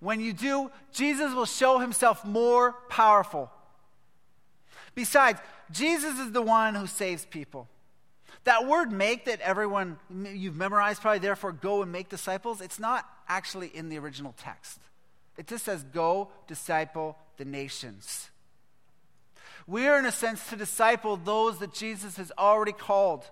When 0.00 0.20
you 0.20 0.32
do, 0.32 0.70
Jesus 0.92 1.34
will 1.34 1.46
show 1.46 1.78
himself 1.78 2.24
more 2.24 2.72
powerful. 2.88 3.50
Besides, 4.94 5.40
Jesus 5.70 6.18
is 6.18 6.32
the 6.32 6.42
one 6.42 6.74
who 6.74 6.86
saves 6.86 7.24
people. 7.24 7.68
That 8.44 8.66
word 8.66 8.92
make 8.92 9.24
that 9.24 9.40
everyone, 9.40 9.98
you've 10.10 10.56
memorized 10.56 11.00
probably, 11.00 11.18
therefore 11.18 11.52
go 11.52 11.82
and 11.82 11.90
make 11.90 12.08
disciples, 12.08 12.60
it's 12.60 12.78
not 12.78 13.04
actually 13.28 13.68
in 13.68 13.88
the 13.88 13.98
original 13.98 14.34
text. 14.38 14.78
It 15.36 15.46
just 15.46 15.64
says 15.64 15.82
go 15.82 16.28
disciple 16.46 17.16
the 17.36 17.44
nations. 17.44 18.30
We 19.66 19.88
are, 19.88 19.98
in 19.98 20.06
a 20.06 20.12
sense, 20.12 20.48
to 20.50 20.56
disciple 20.56 21.16
those 21.16 21.58
that 21.58 21.74
Jesus 21.74 22.16
has 22.18 22.30
already 22.38 22.72
called. 22.72 23.24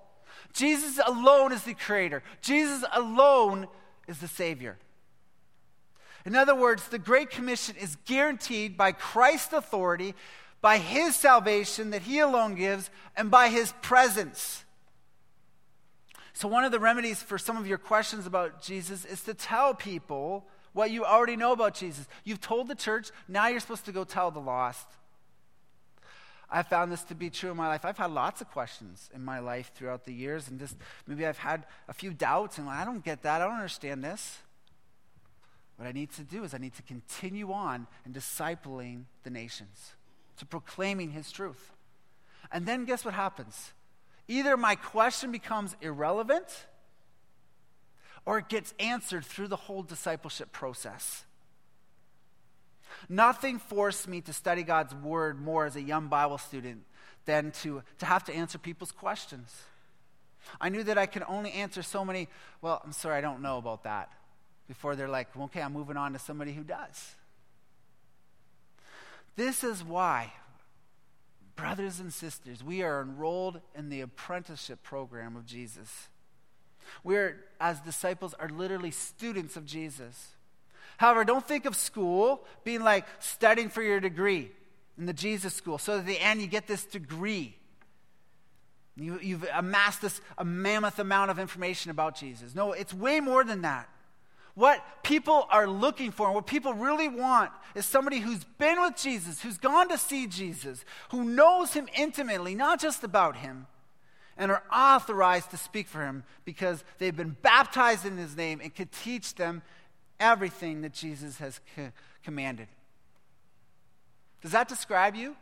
Jesus 0.54 1.00
alone 1.04 1.52
is 1.52 1.64
the 1.64 1.74
creator, 1.74 2.22
Jesus 2.40 2.84
alone 2.92 3.68
is 4.08 4.18
the 4.18 4.28
Savior. 4.28 4.78
In 6.24 6.34
other 6.34 6.54
words, 6.54 6.88
the 6.88 6.98
Great 6.98 7.28
Commission 7.28 7.76
is 7.76 7.96
guaranteed 8.06 8.78
by 8.78 8.92
Christ's 8.92 9.52
authority, 9.52 10.14
by 10.62 10.78
His 10.78 11.14
salvation 11.14 11.90
that 11.90 12.02
He 12.02 12.20
alone 12.20 12.54
gives, 12.54 12.88
and 13.14 13.30
by 13.30 13.48
His 13.48 13.72
presence. 13.82 14.64
So, 16.32 16.48
one 16.48 16.64
of 16.64 16.72
the 16.72 16.80
remedies 16.80 17.22
for 17.22 17.36
some 17.36 17.56
of 17.56 17.66
your 17.66 17.78
questions 17.78 18.26
about 18.26 18.62
Jesus 18.62 19.04
is 19.04 19.22
to 19.24 19.34
tell 19.34 19.74
people 19.74 20.46
what 20.72 20.90
you 20.90 21.04
already 21.04 21.36
know 21.36 21.52
about 21.52 21.74
Jesus. 21.74 22.08
You've 22.24 22.40
told 22.40 22.68
the 22.68 22.74
church, 22.74 23.10
now 23.28 23.48
you're 23.48 23.60
supposed 23.60 23.84
to 23.84 23.92
go 23.92 24.04
tell 24.04 24.30
the 24.30 24.40
lost. 24.40 24.86
I 26.54 26.62
found 26.62 26.92
this 26.92 27.02
to 27.04 27.16
be 27.16 27.30
true 27.30 27.50
in 27.50 27.56
my 27.56 27.66
life. 27.66 27.84
I've 27.84 27.98
had 27.98 28.12
lots 28.12 28.40
of 28.40 28.48
questions 28.48 29.10
in 29.12 29.24
my 29.24 29.40
life 29.40 29.72
throughout 29.74 30.04
the 30.04 30.12
years, 30.12 30.46
and 30.46 30.60
just 30.60 30.76
maybe 31.04 31.26
I've 31.26 31.38
had 31.38 31.66
a 31.88 31.92
few 31.92 32.12
doubts, 32.12 32.58
and 32.58 32.68
I 32.68 32.84
don't 32.84 33.04
get 33.04 33.22
that. 33.22 33.42
I 33.42 33.44
don't 33.44 33.56
understand 33.56 34.04
this. 34.04 34.38
What 35.76 35.88
I 35.88 35.90
need 35.90 36.12
to 36.12 36.22
do 36.22 36.44
is 36.44 36.54
I 36.54 36.58
need 36.58 36.74
to 36.74 36.82
continue 36.82 37.52
on 37.52 37.88
in 38.06 38.12
discipling 38.12 39.06
the 39.24 39.30
nations, 39.30 39.94
to 40.36 40.46
proclaiming 40.46 41.10
his 41.10 41.32
truth. 41.32 41.72
And 42.52 42.66
then 42.66 42.84
guess 42.84 43.04
what 43.04 43.14
happens? 43.14 43.72
Either 44.28 44.56
my 44.56 44.76
question 44.76 45.32
becomes 45.32 45.74
irrelevant 45.80 46.66
or 48.24 48.38
it 48.38 48.48
gets 48.48 48.74
answered 48.78 49.24
through 49.24 49.48
the 49.48 49.56
whole 49.56 49.82
discipleship 49.82 50.52
process. 50.52 51.24
Nothing 53.08 53.58
forced 53.58 54.08
me 54.08 54.20
to 54.22 54.32
study 54.32 54.62
God's 54.62 54.94
word 54.94 55.40
more 55.40 55.66
as 55.66 55.76
a 55.76 55.82
young 55.82 56.08
Bible 56.08 56.38
student 56.38 56.82
than 57.26 57.50
to, 57.62 57.82
to 57.98 58.06
have 58.06 58.24
to 58.24 58.34
answer 58.34 58.58
people's 58.58 58.92
questions. 58.92 59.54
I 60.60 60.68
knew 60.68 60.82
that 60.84 60.98
I 60.98 61.06
could 61.06 61.24
only 61.26 61.52
answer 61.52 61.82
so 61.82 62.04
many, 62.04 62.28
well, 62.60 62.82
I'm 62.84 62.92
sorry, 62.92 63.16
I 63.16 63.20
don't 63.20 63.40
know 63.40 63.58
about 63.58 63.84
that, 63.84 64.10
before 64.68 64.94
they're 64.94 65.08
like, 65.08 65.34
okay, 65.36 65.62
I'm 65.62 65.72
moving 65.72 65.96
on 65.96 66.12
to 66.12 66.18
somebody 66.18 66.52
who 66.52 66.62
does. 66.62 67.14
This 69.36 69.64
is 69.64 69.82
why 69.82 70.32
Brothers 71.56 72.00
and 72.00 72.12
sisters, 72.12 72.64
we 72.64 72.82
are 72.82 73.00
enrolled 73.00 73.60
in 73.76 73.88
the 73.88 74.00
apprenticeship 74.00 74.82
program 74.82 75.36
of 75.36 75.46
Jesus. 75.46 76.08
We 77.04 77.16
are, 77.16 77.36
as 77.60 77.80
disciples, 77.80 78.34
are 78.34 78.48
literally 78.48 78.90
students 78.90 79.56
of 79.56 79.64
Jesus. 79.64 80.33
However, 80.96 81.24
don't 81.24 81.46
think 81.46 81.64
of 81.64 81.76
school 81.76 82.44
being 82.62 82.82
like 82.82 83.06
studying 83.18 83.68
for 83.68 83.82
your 83.82 84.00
degree 84.00 84.50
in 84.98 85.06
the 85.06 85.12
Jesus 85.12 85.54
school, 85.54 85.78
so 85.78 85.98
at 85.98 86.06
the 86.06 86.18
end 86.20 86.40
you 86.40 86.46
get 86.46 86.66
this 86.66 86.84
degree. 86.84 87.56
You, 88.96 89.18
you've 89.20 89.46
amassed 89.52 90.02
this 90.02 90.20
a 90.38 90.44
mammoth 90.44 91.00
amount 91.00 91.32
of 91.32 91.38
information 91.38 91.90
about 91.90 92.16
Jesus. 92.16 92.54
No, 92.54 92.72
it's 92.72 92.94
way 92.94 93.18
more 93.20 93.42
than 93.42 93.62
that. 93.62 93.88
What 94.54 94.84
people 95.02 95.48
are 95.50 95.66
looking 95.66 96.12
for 96.12 96.26
and 96.26 96.34
what 96.34 96.46
people 96.46 96.74
really 96.74 97.08
want 97.08 97.50
is 97.74 97.84
somebody 97.84 98.20
who's 98.20 98.44
been 98.56 98.80
with 98.80 98.96
Jesus, 98.96 99.42
who's 99.42 99.58
gone 99.58 99.88
to 99.88 99.98
see 99.98 100.28
Jesus, 100.28 100.84
who 101.10 101.24
knows 101.24 101.72
him 101.72 101.88
intimately, 101.98 102.54
not 102.54 102.80
just 102.80 103.02
about 103.02 103.36
him, 103.36 103.66
and 104.36 104.52
are 104.52 104.62
authorized 104.72 105.50
to 105.50 105.56
speak 105.56 105.88
for 105.88 106.04
him 106.04 106.22
because 106.44 106.84
they've 106.98 107.16
been 107.16 107.36
baptized 107.42 108.06
in 108.06 108.16
his 108.16 108.36
name 108.36 108.60
and 108.62 108.72
can 108.72 108.88
teach 109.02 109.34
them 109.34 109.62
everything 110.20 110.82
that 110.82 110.92
Jesus 110.92 111.38
has 111.38 111.60
co- 111.74 111.92
commanded. 112.22 112.68
Does 114.42 114.52
that 114.52 114.68
describe 114.68 115.14
you? 115.14 115.36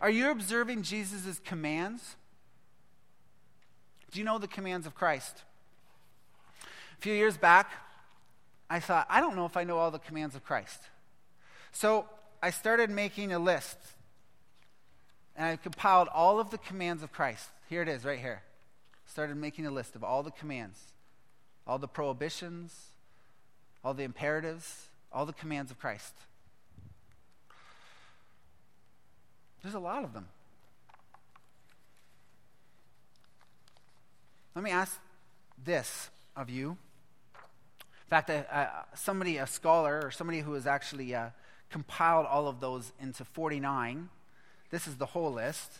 Are 0.00 0.10
you 0.10 0.30
observing 0.30 0.82
Jesus' 0.82 1.40
commands? 1.44 2.16
Do 4.10 4.18
you 4.18 4.24
know 4.24 4.38
the 4.38 4.48
commands 4.48 4.86
of 4.86 4.94
Christ? 4.94 5.42
A 6.98 7.00
few 7.00 7.14
years 7.14 7.36
back, 7.36 7.70
I 8.68 8.80
thought, 8.80 9.06
I 9.08 9.20
don't 9.20 9.36
know 9.36 9.46
if 9.46 9.56
I 9.56 9.64
know 9.64 9.78
all 9.78 9.90
the 9.90 9.98
commands 9.98 10.34
of 10.34 10.44
Christ. 10.44 10.80
So 11.72 12.06
I 12.42 12.50
started 12.50 12.90
making 12.90 13.32
a 13.32 13.38
list. 13.38 13.78
And 15.36 15.46
I 15.46 15.56
compiled 15.56 16.08
all 16.14 16.38
of 16.38 16.50
the 16.50 16.58
commands 16.58 17.02
of 17.02 17.12
Christ. 17.12 17.48
Here 17.68 17.82
it 17.82 17.88
is, 17.88 18.04
right 18.04 18.18
here. 18.18 18.42
Started 19.06 19.36
making 19.36 19.66
a 19.66 19.70
list 19.70 19.96
of 19.96 20.04
all 20.04 20.22
the 20.22 20.30
commands, 20.30 20.78
all 21.66 21.78
the 21.78 21.88
prohibitions, 21.88 22.93
all 23.84 23.94
the 23.94 24.02
imperatives, 24.02 24.88
all 25.12 25.26
the 25.26 25.32
commands 25.32 25.70
of 25.70 25.78
Christ. 25.78 26.14
There's 29.62 29.74
a 29.74 29.80
lot 29.80 30.04
of 30.04 30.12
them. 30.12 30.28
Let 34.54 34.64
me 34.64 34.70
ask 34.70 35.00
this 35.62 36.10
of 36.36 36.48
you. 36.48 36.76
In 37.80 38.08
fact, 38.08 38.30
somebody, 38.94 39.38
a 39.38 39.46
scholar, 39.46 40.00
or 40.04 40.10
somebody 40.10 40.40
who 40.40 40.52
has 40.54 40.66
actually 40.66 41.14
uh, 41.14 41.30
compiled 41.70 42.26
all 42.26 42.46
of 42.46 42.60
those 42.60 42.92
into 43.00 43.24
49, 43.24 44.08
this 44.70 44.86
is 44.86 44.96
the 44.96 45.06
whole 45.06 45.32
list. 45.32 45.72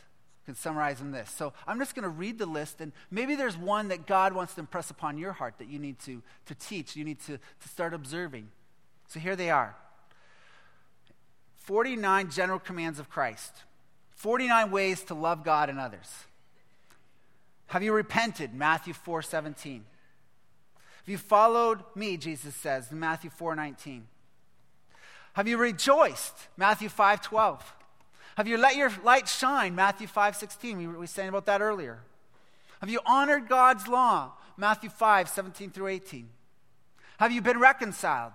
Can 0.44 0.54
summarize 0.54 1.00
in 1.00 1.10
this. 1.10 1.30
So 1.30 1.54
I'm 1.66 1.78
just 1.78 1.94
going 1.94 2.02
to 2.02 2.10
read 2.10 2.38
the 2.38 2.46
list, 2.46 2.80
and 2.80 2.92
maybe 3.10 3.34
there's 3.34 3.56
one 3.56 3.88
that 3.88 4.06
God 4.06 4.34
wants 4.34 4.54
to 4.54 4.60
impress 4.60 4.90
upon 4.90 5.16
your 5.16 5.32
heart 5.32 5.54
that 5.58 5.68
you 5.68 5.78
need 5.78 5.98
to, 6.00 6.22
to 6.46 6.54
teach, 6.54 6.96
you 6.96 7.04
need 7.04 7.20
to, 7.20 7.38
to 7.38 7.68
start 7.68 7.94
observing. 7.94 8.48
So 9.08 9.20
here 9.20 9.36
they 9.36 9.50
are 9.50 9.74
49 11.56 12.30
general 12.30 12.58
commands 12.58 12.98
of 12.98 13.08
Christ, 13.08 13.64
49 14.10 14.70
ways 14.70 15.02
to 15.04 15.14
love 15.14 15.44
God 15.44 15.70
and 15.70 15.80
others. 15.80 16.10
Have 17.68 17.82
you 17.82 17.92
repented? 17.92 18.52
Matthew 18.52 18.92
4 18.92 19.22
17. 19.22 19.84
Have 21.04 21.08
you 21.08 21.18
followed 21.18 21.80
me, 21.94 22.16
Jesus 22.16 22.54
says 22.54 22.92
in 22.92 23.00
Matthew 23.00 23.30
4 23.30 23.56
19. 23.56 24.06
Have 25.34 25.48
you 25.48 25.56
rejoiced? 25.56 26.34
Matthew 26.56 26.88
5 26.88 27.22
12. 27.22 27.74
Have 28.36 28.48
you 28.48 28.56
let 28.56 28.76
your 28.76 28.90
light 29.02 29.28
shine? 29.28 29.74
Matthew 29.74 30.06
5 30.06 30.36
16. 30.36 30.78
We 30.78 30.86
were 30.86 31.06
saying 31.06 31.28
about 31.28 31.46
that 31.46 31.60
earlier. 31.60 32.00
Have 32.80 32.90
you 32.90 33.00
honored 33.06 33.48
God's 33.48 33.88
law? 33.88 34.32
Matthew 34.56 34.90
5 34.90 35.28
17 35.28 35.70
through 35.70 35.88
18. 35.88 36.28
Have 37.18 37.32
you 37.32 37.40
been 37.40 37.58
reconciled? 37.58 38.32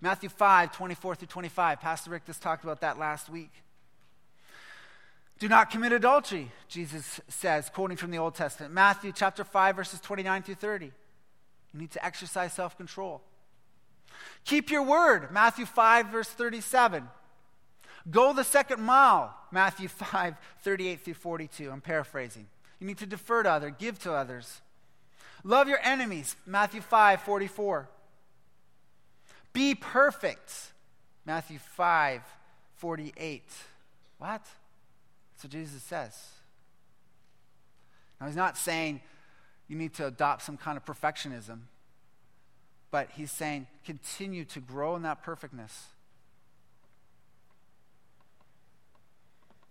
Matthew 0.00 0.28
5 0.28 0.72
24 0.72 1.14
through 1.14 1.28
25. 1.28 1.80
Pastor 1.80 2.10
Rick 2.10 2.26
just 2.26 2.42
talked 2.42 2.64
about 2.64 2.80
that 2.82 2.98
last 2.98 3.30
week. 3.30 3.50
Do 5.38 5.48
not 5.48 5.70
commit 5.70 5.92
adultery, 5.92 6.50
Jesus 6.68 7.20
says, 7.28 7.68
quoting 7.68 7.96
from 7.96 8.10
the 8.10 8.18
Old 8.18 8.34
Testament. 8.34 8.72
Matthew 8.72 9.12
chapter 9.12 9.42
5, 9.42 9.76
verses 9.76 10.00
29 10.00 10.42
through 10.42 10.54
30. 10.54 10.86
You 10.86 10.92
need 11.80 11.90
to 11.90 12.04
exercise 12.04 12.52
self 12.52 12.76
control. 12.76 13.20
Keep 14.44 14.70
your 14.70 14.82
word, 14.82 15.32
Matthew 15.32 15.66
5, 15.66 16.06
verse 16.06 16.28
37. 16.28 17.08
Go 18.10 18.32
the 18.32 18.44
second 18.44 18.82
mile, 18.82 19.34
Matthew 19.50 19.88
5, 19.88 20.36
38 20.62 21.00
through 21.00 21.14
42. 21.14 21.70
I'm 21.70 21.80
paraphrasing. 21.80 22.46
You 22.78 22.86
need 22.86 22.98
to 22.98 23.06
defer 23.06 23.42
to 23.42 23.50
others, 23.50 23.72
give 23.78 23.98
to 24.00 24.12
others. 24.12 24.60
Love 25.42 25.68
your 25.68 25.78
enemies, 25.82 26.36
Matthew 26.46 26.80
5, 26.80 27.20
44. 27.20 27.88
Be 29.52 29.74
perfect, 29.74 30.72
Matthew 31.24 31.58
5, 31.58 32.22
48. 32.76 33.42
What? 34.18 34.42
That's 35.32 35.44
what 35.44 35.52
Jesus 35.52 35.82
says. 35.82 36.18
Now, 38.20 38.26
he's 38.26 38.36
not 38.36 38.56
saying 38.56 39.00
you 39.68 39.76
need 39.76 39.94
to 39.94 40.06
adopt 40.06 40.42
some 40.42 40.56
kind 40.56 40.76
of 40.76 40.84
perfectionism, 40.84 41.60
but 42.90 43.10
he's 43.14 43.30
saying 43.30 43.66
continue 43.84 44.44
to 44.46 44.60
grow 44.60 44.96
in 44.96 45.02
that 45.02 45.22
perfectness. 45.22 45.86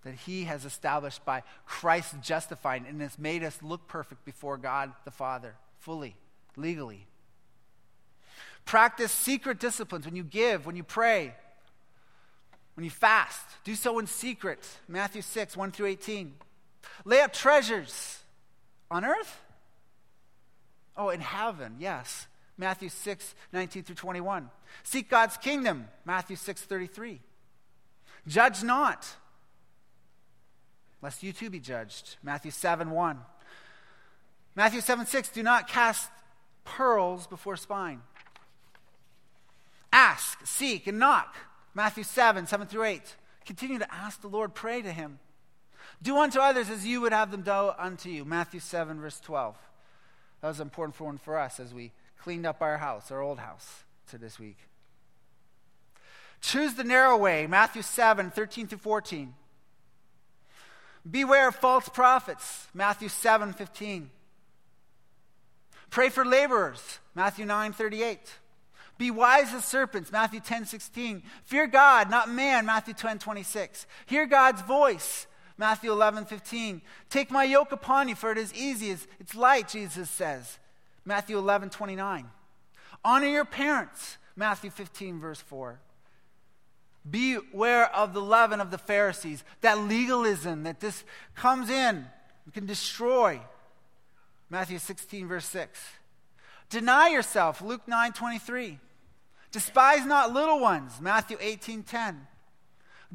That 0.03 0.13
he 0.13 0.43
has 0.43 0.65
established 0.65 1.23
by 1.25 1.43
Christ 1.65 2.15
justifying 2.21 2.85
and 2.87 3.01
has 3.01 3.17
made 3.17 3.43
us 3.43 3.57
look 3.61 3.87
perfect 3.87 4.25
before 4.25 4.57
God 4.57 4.91
the 5.05 5.11
Father, 5.11 5.55
fully, 5.79 6.15
legally. 6.55 7.07
Practice 8.65 9.11
secret 9.11 9.59
disciplines 9.59 10.05
when 10.05 10.15
you 10.15 10.23
give, 10.23 10.65
when 10.65 10.75
you 10.75 10.83
pray, 10.83 11.33
when 12.75 12.83
you 12.83 12.89
fast. 12.89 13.45
Do 13.63 13.75
so 13.75 13.99
in 13.99 14.07
secret. 14.07 14.65
Matthew 14.87 15.21
6, 15.21 15.55
1 15.55 15.71
through 15.71 15.87
18. 15.87 16.33
Lay 17.05 17.21
up 17.21 17.33
treasures 17.33 18.19
on 18.89 19.05
earth? 19.05 19.41
Oh, 20.95 21.09
in 21.09 21.21
heaven, 21.21 21.75
yes. 21.79 22.27
Matthew 22.57 22.89
6, 22.89 23.35
19 23.51 23.83
through 23.83 23.95
21. 23.95 24.49
Seek 24.83 25.09
God's 25.09 25.37
kingdom. 25.37 25.87
Matthew 26.05 26.35
6, 26.35 26.61
33. 26.61 27.19
Judge 28.27 28.63
not 28.63 29.15
lest 31.03 31.21
you 31.21 31.33
too 31.33 31.49
be 31.49 31.59
judged. 31.59 32.15
Matthew 32.23 32.49
7 32.49 32.89
1. 32.89 33.19
Matthew 34.55 34.81
7 34.81 35.05
6. 35.05 35.29
Do 35.29 35.43
not 35.43 35.67
cast 35.67 36.09
pearls 36.63 37.27
before 37.27 37.57
swine. 37.57 38.01
Ask, 39.91 40.47
seek, 40.47 40.87
and 40.87 40.97
knock. 40.97 41.35
Matthew 41.75 42.03
7 42.03 42.47
7 42.47 42.67
through 42.67 42.85
8. 42.85 43.15
Continue 43.45 43.79
to 43.79 43.93
ask 43.93 44.21
the 44.21 44.29
Lord, 44.29 44.55
pray 44.55 44.81
to 44.81 44.91
Him. 44.91 45.19
Do 46.01 46.17
unto 46.17 46.39
others 46.39 46.69
as 46.69 46.85
you 46.85 47.01
would 47.01 47.11
have 47.11 47.31
them 47.31 47.41
do 47.41 47.71
unto 47.77 48.09
you. 48.09 48.23
Matthew 48.23 48.61
7, 48.61 48.99
verse 48.99 49.19
12. 49.19 49.57
That 50.41 50.47
was 50.47 50.59
an 50.59 50.67
important 50.67 50.99
one 50.99 51.17
for 51.17 51.37
us 51.37 51.59
as 51.59 51.73
we 51.73 51.91
cleaned 52.17 52.45
up 52.45 52.61
our 52.61 52.77
house, 52.77 53.11
our 53.11 53.21
old 53.21 53.39
house, 53.39 53.83
to 54.09 54.17
this 54.17 54.39
week. 54.39 54.57
Choose 56.39 56.73
the 56.75 56.83
narrow 56.83 57.17
way. 57.17 57.47
Matthew 57.47 57.81
7, 57.81 58.31
13 58.31 58.67
through 58.67 58.77
14. 58.79 59.33
Beware 61.09 61.49
of 61.49 61.55
false 61.55 61.89
prophets, 61.89 62.67
Matthew 62.73 63.09
7 63.09 63.53
15. 63.53 64.09
Pray 65.89 66.09
for 66.09 66.25
laborers, 66.25 66.99
Matthew 67.13 67.45
9 67.45 67.73
38. 67.73 68.19
Be 68.97 69.11
wise 69.11 69.53
as 69.53 69.65
serpents, 69.65 70.11
Matthew 70.11 70.39
10 70.39 70.65
16. 70.65 71.23
Fear 71.43 71.67
God, 71.67 72.09
not 72.09 72.29
man, 72.29 72.65
Matthew 72.65 72.93
10 72.93 73.19
26. 73.19 73.85
Hear 74.05 74.25
God's 74.25 74.61
voice, 74.61 75.27
Matthew 75.57 75.91
11 75.91 76.25
15. 76.25 76.81
Take 77.09 77.31
my 77.31 77.43
yoke 77.43 77.71
upon 77.71 78.07
you, 78.07 78.15
for 78.15 78.31
it 78.31 78.37
is 78.37 78.53
easy, 78.53 78.91
as 78.91 79.05
it's 79.19 79.35
light, 79.35 79.67
Jesus 79.67 80.09
says, 80.09 80.57
Matthew 81.05 81.37
11 81.37 81.69
29. 81.69 82.29
Honor 83.03 83.27
your 83.27 83.45
parents, 83.45 84.17
Matthew 84.35 84.69
15, 84.69 85.19
verse 85.19 85.41
4. 85.41 85.79
Beware 87.09 87.93
of 87.93 88.13
the 88.13 88.21
leaven 88.21 88.61
of 88.61 88.71
the 88.71 88.77
Pharisees, 88.77 89.43
that 89.61 89.77
legalism 89.77 90.63
that 90.63 90.79
this 90.79 91.03
comes 91.35 91.69
in 91.69 92.05
and 92.45 92.53
can 92.53 92.65
destroy. 92.65 93.41
Matthew 94.49 94.79
16, 94.79 95.27
verse 95.27 95.45
6. 95.45 95.79
Deny 96.69 97.09
yourself, 97.09 97.61
Luke 97.61 97.87
9, 97.87 98.13
23. 98.13 98.79
Despise 99.51 100.05
not 100.05 100.33
little 100.33 100.59
ones, 100.59 100.99
Matthew 101.01 101.37
18, 101.39 101.83
10. 101.83 102.27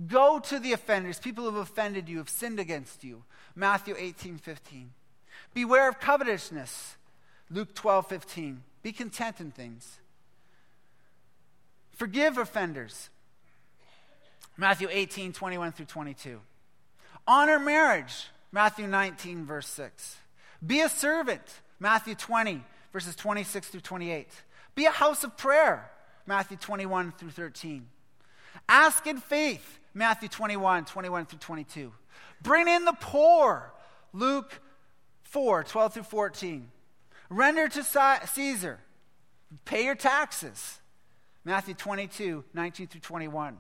Go 0.07 0.39
to 0.39 0.59
the 0.59 0.73
offenders, 0.73 1.19
people 1.19 1.45
who 1.45 1.57
have 1.57 1.69
offended 1.69 2.09
you, 2.09 2.19
have 2.19 2.29
sinned 2.29 2.61
against 2.61 3.03
you, 3.03 3.25
Matthew 3.57 3.97
18, 3.99 4.39
15. 4.39 4.91
Beware 5.55 5.89
of 5.89 5.99
covetousness, 5.99 6.97
Luke 7.51 7.75
12, 7.75 8.07
15. 8.07 8.63
Be 8.83 8.93
content 8.93 9.41
in 9.41 9.51
things. 9.51 9.99
Forgive 11.91 12.39
offenders, 12.39 13.11
Matthew 14.59 14.89
18, 14.91 15.33
21 15.33 15.73
through 15.73 15.87
22. 15.87 16.41
Honor 17.27 17.61
marriage, 17.61 18.27
Matthew 18.51 18.89
19, 18.89 19.47
verse 19.47 19.69
6. 19.69 20.17
Be 20.67 20.81
a 20.81 20.89
servant, 20.89 21.41
Matthew 21.79 22.17
20, 22.17 22.65
verses 22.93 23.15
26 23.15 23.69
through 23.69 23.81
28. 23.81 24.29
Be 24.75 24.87
a 24.87 24.91
house 24.91 25.23
of 25.23 25.37
prayer, 25.37 25.89
Matthew 26.27 26.57
21 26.57 27.13
through 27.13 27.31
13. 27.31 27.87
Ask 28.69 29.07
in 29.07 29.19
faith, 29.19 29.79
Matthew 29.95 30.29
21, 30.29 30.85
21 30.85 31.27
through 31.27 31.39
22. 31.39 31.93
Bring 32.43 32.67
in 32.67 32.85
the 32.85 32.97
poor, 33.01 33.73
Luke 34.13 34.61
4, 35.23 35.63
12 35.63 35.95
through 35.95 36.03
14. 36.03 36.69
Render 37.31 37.69
to 37.69 37.85
Caesar, 38.27 38.81
Pay 39.65 39.85
your 39.85 39.95
taxes. 39.95 40.81
Matthew 41.45 41.75
22, 41.75 42.45
19 42.53 42.87
through 42.89 43.01
21. 43.01 43.57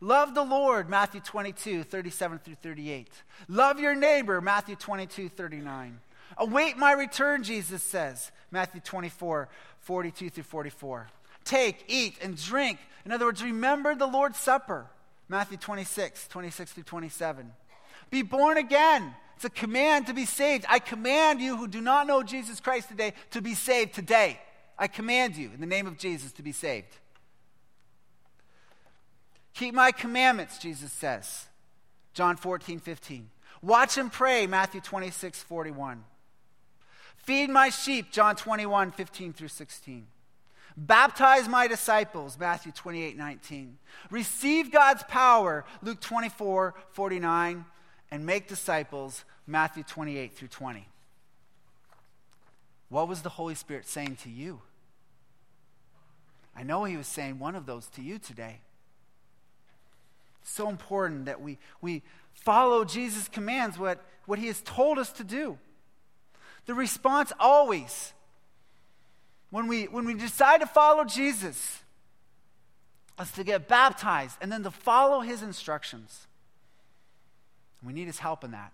Love 0.00 0.34
the 0.34 0.42
Lord, 0.42 0.88
Matthew 0.88 1.20
22, 1.20 1.84
37 1.84 2.38
through 2.38 2.54
38. 2.56 3.08
Love 3.48 3.78
your 3.78 3.94
neighbor, 3.94 4.40
Matthew 4.40 4.76
22, 4.76 5.28
39. 5.28 6.00
Await 6.38 6.78
my 6.78 6.92
return, 6.92 7.42
Jesus 7.42 7.82
says, 7.82 8.30
Matthew 8.50 8.80
24, 8.80 9.48
42 9.80 10.30
through 10.30 10.44
44. 10.44 11.08
Take, 11.44 11.84
eat, 11.88 12.16
and 12.22 12.36
drink. 12.36 12.78
In 13.04 13.12
other 13.12 13.26
words, 13.26 13.42
remember 13.42 13.94
the 13.94 14.06
Lord's 14.06 14.38
Supper, 14.38 14.86
Matthew 15.28 15.58
26, 15.58 16.28
26 16.28 16.72
through 16.72 16.84
27. 16.84 17.52
Be 18.10 18.22
born 18.22 18.56
again. 18.56 19.14
It's 19.36 19.44
a 19.44 19.50
command 19.50 20.06
to 20.06 20.14
be 20.14 20.26
saved. 20.26 20.64
I 20.68 20.78
command 20.78 21.40
you 21.40 21.56
who 21.56 21.68
do 21.68 21.80
not 21.80 22.06
know 22.06 22.22
Jesus 22.22 22.60
Christ 22.60 22.88
today 22.88 23.14
to 23.30 23.40
be 23.42 23.54
saved 23.54 23.94
today. 23.94 24.38
I 24.78 24.86
command 24.86 25.36
you 25.36 25.50
in 25.52 25.60
the 25.60 25.66
name 25.66 25.86
of 25.86 25.98
Jesus 25.98 26.32
to 26.32 26.42
be 26.42 26.52
saved. 26.52 26.96
Keep 29.54 29.74
my 29.74 29.92
commandments, 29.92 30.58
Jesus 30.58 30.92
says. 30.92 31.46
John 32.14 32.36
14, 32.36 32.80
15. 32.80 33.30
Watch 33.62 33.98
and 33.98 34.12
pray, 34.12 34.46
Matthew 34.46 34.80
26, 34.80 35.42
41. 35.42 36.04
Feed 37.16 37.50
my 37.50 37.68
sheep, 37.68 38.10
John 38.10 38.36
21, 38.36 38.92
15 38.92 39.32
through 39.32 39.48
16. 39.48 40.06
Baptize 40.76 41.48
my 41.48 41.66
disciples, 41.66 42.38
Matthew 42.38 42.72
28, 42.72 43.16
19. 43.16 43.76
Receive 44.10 44.72
God's 44.72 45.02
power, 45.04 45.64
Luke 45.82 46.00
24, 46.00 46.74
49. 46.92 47.64
And 48.12 48.26
make 48.26 48.48
disciples, 48.48 49.24
Matthew 49.46 49.84
28 49.84 50.34
through 50.34 50.48
20. 50.48 50.86
What 52.88 53.06
was 53.06 53.22
the 53.22 53.28
Holy 53.28 53.54
Spirit 53.54 53.86
saying 53.86 54.16
to 54.22 54.30
you? 54.30 54.62
I 56.56 56.62
know 56.64 56.84
He 56.84 56.96
was 56.96 57.06
saying 57.06 57.38
one 57.38 57.54
of 57.54 57.66
those 57.66 57.86
to 57.88 58.02
you 58.02 58.18
today. 58.18 58.60
So 60.50 60.68
important 60.68 61.26
that 61.26 61.40
we, 61.40 61.58
we 61.80 62.02
follow 62.32 62.84
Jesus' 62.84 63.28
commands, 63.28 63.78
what, 63.78 64.04
what 64.26 64.38
he 64.38 64.48
has 64.48 64.60
told 64.62 64.98
us 64.98 65.12
to 65.12 65.24
do. 65.24 65.58
The 66.66 66.74
response 66.74 67.32
always, 67.38 68.12
when 69.50 69.68
we, 69.68 69.84
when 69.84 70.04
we 70.04 70.14
decide 70.14 70.60
to 70.60 70.66
follow 70.66 71.04
Jesus, 71.04 71.80
is 73.20 73.30
to 73.32 73.44
get 73.44 73.68
baptized 73.68 74.38
and 74.40 74.50
then 74.50 74.64
to 74.64 74.72
follow 74.72 75.20
his 75.20 75.42
instructions. 75.42 76.26
We 77.82 77.92
need 77.92 78.06
his 78.06 78.18
help 78.18 78.42
in 78.42 78.50
that. 78.50 78.72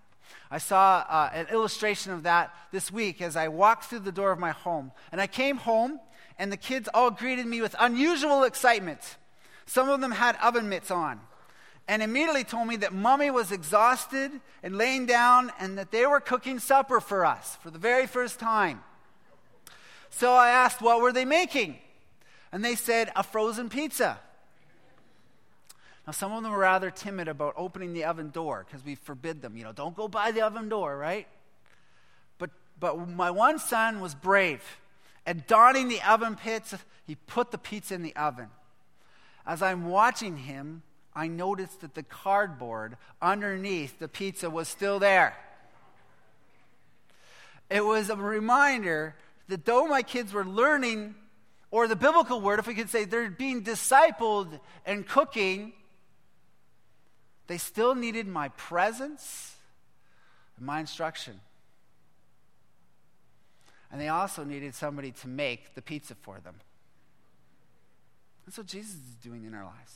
I 0.51 0.59
saw 0.59 1.05
uh, 1.09 1.31
an 1.35 1.47
illustration 1.53 2.12
of 2.12 2.23
that 2.23 2.55
this 2.73 2.91
week 2.91 3.21
as 3.21 3.37
I 3.37 3.49
walked 3.49 3.85
through 3.85 4.01
the 4.01 4.12
door 4.12 4.33
of 4.33 4.39
my 4.39 4.51
home. 4.51 4.93
And 5.12 5.21
I 5.21 5.27
came 5.27 5.59
home, 5.59 6.01
and 6.39 6.51
the 6.51 6.57
kids 6.57 6.89
all 6.95 7.11
greeted 7.11 7.47
me 7.47 7.61
with 7.61 7.77
unusual 7.79 8.45
excitement. 8.45 9.17
Some 9.67 9.91
of 9.91 10.01
them 10.01 10.12
had 10.12 10.37
oven 10.37 10.69
mitts 10.69 10.91
on 10.91 11.21
and 11.88 12.03
immediately 12.03 12.44
told 12.44 12.66
me 12.66 12.77
that 12.77 12.92
mommy 12.92 13.31
was 13.31 13.53
exhausted 13.53 14.33
and 14.62 14.77
laying 14.77 15.07
down 15.07 15.53
and 15.61 15.79
that 15.79 15.92
they 15.92 16.05
were 16.07 16.20
cooking 16.20 16.59
supper 16.59 17.01
for 17.01 17.25
us 17.25 17.57
for 17.62 17.70
the 17.70 17.79
very 17.79 18.07
first 18.07 18.40
time. 18.40 18.83
So 20.11 20.33
I 20.33 20.49
asked, 20.49 20.83
what 20.83 21.01
were 21.01 21.12
they 21.12 21.25
making? 21.25 21.79
And 22.51 22.64
they 22.64 22.75
said, 22.75 23.12
a 23.14 23.22
frozen 23.22 23.68
pizza. 23.68 24.18
Now, 26.07 26.12
some 26.12 26.33
of 26.33 26.42
them 26.42 26.53
were 26.53 26.59
rather 26.59 26.90
timid 26.90 27.29
about 27.29 27.55
opening 27.57 27.92
the 27.92 28.05
oven 28.05 28.31
door 28.31 28.64
because 28.66 28.85
we 28.85 28.94
forbid 28.94 29.42
them. 29.42 29.57
You 29.57 29.64
know, 29.64 29.72
don't 29.72 29.96
go 29.96 30.09
by 30.09 30.31
the 30.31 30.42
oven 30.42 30.68
door, 30.68 30.96
right? 30.96 31.27
But, 32.38 32.51
but 32.79 33.09
my 33.09 33.31
one 33.31 33.59
son 33.59 34.01
was 34.01 34.14
brave. 34.14 34.62
And 35.25 35.44
donning 35.46 35.88
the 35.88 36.01
oven 36.03 36.37
pits, 36.37 36.75
he 37.07 37.16
put 37.16 37.51
the 37.51 37.59
pizza 37.59 37.94
in 37.94 38.03
the 38.03 38.14
oven. 38.14 38.49
As 39.44 39.62
I'm 39.62 39.87
watching 39.87 40.37
him, 40.37 40.83
I 41.17 41.29
noticed 41.29 41.81
that 41.81 41.95
the 41.95 42.03
cardboard 42.03 42.99
underneath 43.23 43.99
the 43.99 44.07
pizza 44.07 44.51
was 44.51 44.69
still 44.69 44.99
there. 44.99 45.35
It 47.71 47.85
was 47.85 48.11
a 48.11 48.17
reminder 48.17 49.17
that 49.49 49.65
though 49.65 49.87
my 49.87 50.03
kids 50.03 50.35
were 50.35 50.45
learning, 50.45 51.15
or 51.71 51.89
the 51.89 51.97
biblical 51.97 52.41
word, 52.43 52.59
if 52.59 52.67
we 52.67 52.75
could 52.75 52.91
say 52.91 53.07
they're 53.07 53.31
being 53.31 53.65
discipled 53.65 54.61
and 54.85 55.09
cooking, 55.09 55.73
they 57.47 57.57
still 57.57 57.95
needed 57.95 58.27
my 58.27 58.49
presence 58.51 59.57
and 60.59 60.67
my 60.67 60.81
instruction. 60.81 61.41
And 63.91 63.99
they 63.99 64.09
also 64.09 64.45
needed 64.45 64.75
somebody 64.75 65.13
to 65.13 65.29
make 65.29 65.75
the 65.75 65.81
pizza 65.81 66.15
for 66.15 66.41
them. 66.41 66.57
That's 68.45 68.59
what 68.59 68.67
Jesus 68.67 68.97
is 68.97 69.15
doing 69.23 69.45
in 69.45 69.55
our 69.55 69.65
lives. 69.65 69.95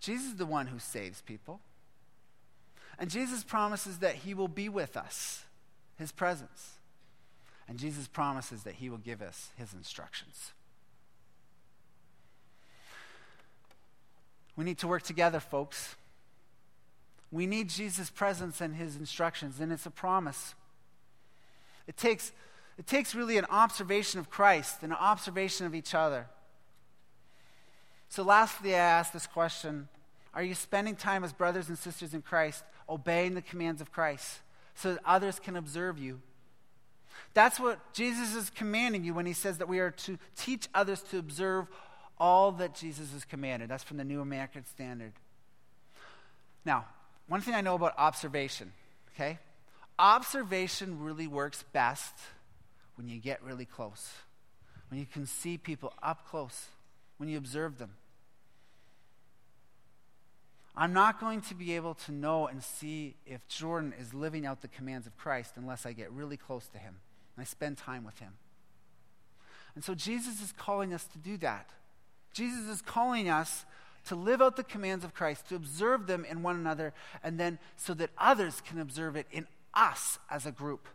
Jesus 0.00 0.26
is 0.26 0.36
the 0.36 0.46
one 0.46 0.68
who 0.68 0.78
saves 0.78 1.20
people. 1.20 1.60
And 2.98 3.10
Jesus 3.10 3.44
promises 3.44 3.98
that 3.98 4.16
he 4.16 4.34
will 4.34 4.48
be 4.48 4.68
with 4.68 4.96
us, 4.96 5.44
his 5.96 6.10
presence. 6.10 6.78
And 7.68 7.78
Jesus 7.78 8.08
promises 8.08 8.62
that 8.64 8.76
he 8.76 8.90
will 8.90 8.98
give 8.98 9.22
us 9.22 9.50
his 9.56 9.72
instructions. 9.72 10.52
We 14.56 14.64
need 14.64 14.78
to 14.78 14.88
work 14.88 15.02
together, 15.02 15.38
folks. 15.38 15.94
We 17.30 17.46
need 17.46 17.68
Jesus' 17.68 18.10
presence 18.10 18.60
and 18.60 18.74
his 18.74 18.96
instructions, 18.96 19.60
and 19.60 19.70
it's 19.70 19.86
a 19.86 19.90
promise. 19.90 20.54
It 21.86 21.96
takes, 21.96 22.32
it 22.78 22.86
takes 22.86 23.14
really 23.14 23.36
an 23.36 23.46
observation 23.50 24.18
of 24.18 24.30
Christ 24.30 24.78
and 24.82 24.92
an 24.92 24.98
observation 24.98 25.66
of 25.66 25.74
each 25.74 25.94
other. 25.94 26.26
So, 28.08 28.22
lastly, 28.22 28.74
I 28.74 28.78
ask 28.78 29.12
this 29.12 29.26
question 29.26 29.88
Are 30.34 30.42
you 30.42 30.54
spending 30.54 30.96
time 30.96 31.24
as 31.24 31.32
brothers 31.32 31.68
and 31.68 31.78
sisters 31.78 32.14
in 32.14 32.22
Christ, 32.22 32.64
obeying 32.88 33.34
the 33.34 33.42
commands 33.42 33.80
of 33.80 33.92
Christ 33.92 34.40
so 34.74 34.94
that 34.94 35.00
others 35.04 35.38
can 35.38 35.56
observe 35.56 35.98
you? 35.98 36.20
That's 37.34 37.60
what 37.60 37.92
Jesus 37.92 38.34
is 38.34 38.50
commanding 38.50 39.04
you 39.04 39.12
when 39.12 39.26
he 39.26 39.32
says 39.32 39.58
that 39.58 39.68
we 39.68 39.80
are 39.80 39.90
to 39.90 40.18
teach 40.36 40.68
others 40.74 41.02
to 41.10 41.18
observe 41.18 41.66
all 42.18 42.52
that 42.52 42.74
Jesus 42.74 43.12
has 43.12 43.24
commanded. 43.24 43.68
That's 43.68 43.84
from 43.84 43.96
the 43.96 44.04
New 44.04 44.20
American 44.20 44.64
Standard. 44.64 45.12
Now, 46.64 46.86
one 47.28 47.40
thing 47.40 47.54
I 47.54 47.60
know 47.60 47.74
about 47.74 47.94
observation, 47.98 48.72
okay? 49.14 49.38
Observation 49.98 51.02
really 51.02 51.26
works 51.26 51.64
best 51.72 52.14
when 52.96 53.08
you 53.08 53.18
get 53.18 53.42
really 53.42 53.64
close, 53.64 54.12
when 54.88 54.98
you 54.98 55.06
can 55.06 55.26
see 55.26 55.58
people 55.58 55.92
up 56.02 56.26
close 56.26 56.66
when 57.18 57.28
you 57.28 57.36
observe 57.36 57.78
them. 57.78 57.90
I'm 60.74 60.92
not 60.92 61.18
going 61.18 61.40
to 61.42 61.54
be 61.54 61.74
able 61.74 61.94
to 61.94 62.12
know 62.12 62.46
and 62.46 62.62
see 62.62 63.16
if 63.26 63.46
Jordan 63.48 63.92
is 64.00 64.14
living 64.14 64.46
out 64.46 64.62
the 64.62 64.68
commands 64.68 65.06
of 65.08 65.16
Christ 65.16 65.54
unless 65.56 65.84
I 65.84 65.92
get 65.92 66.10
really 66.12 66.36
close 66.36 66.68
to 66.68 66.78
him 66.78 66.96
and 67.36 67.42
I 67.42 67.44
spend 67.44 67.78
time 67.78 68.04
with 68.04 68.20
him. 68.20 68.34
And 69.74 69.82
so 69.82 69.94
Jesus 69.94 70.40
is 70.40 70.52
calling 70.56 70.94
us 70.94 71.04
to 71.06 71.18
do 71.18 71.36
that. 71.38 71.70
Jesus 72.32 72.68
is 72.68 72.80
calling 72.80 73.28
us 73.28 73.64
to 74.06 74.14
live 74.14 74.40
out 74.40 74.56
the 74.56 74.64
commands 74.64 75.04
of 75.04 75.14
Christ, 75.14 75.48
to 75.48 75.56
observe 75.56 76.06
them 76.06 76.24
in 76.24 76.42
one 76.42 76.56
another, 76.56 76.94
and 77.22 77.38
then 77.38 77.58
so 77.76 77.92
that 77.94 78.10
others 78.16 78.60
can 78.60 78.78
observe 78.78 79.16
it 79.16 79.26
in 79.32 79.46
us 79.74 80.18
as 80.30 80.46
a 80.46 80.52
group. 80.52 80.88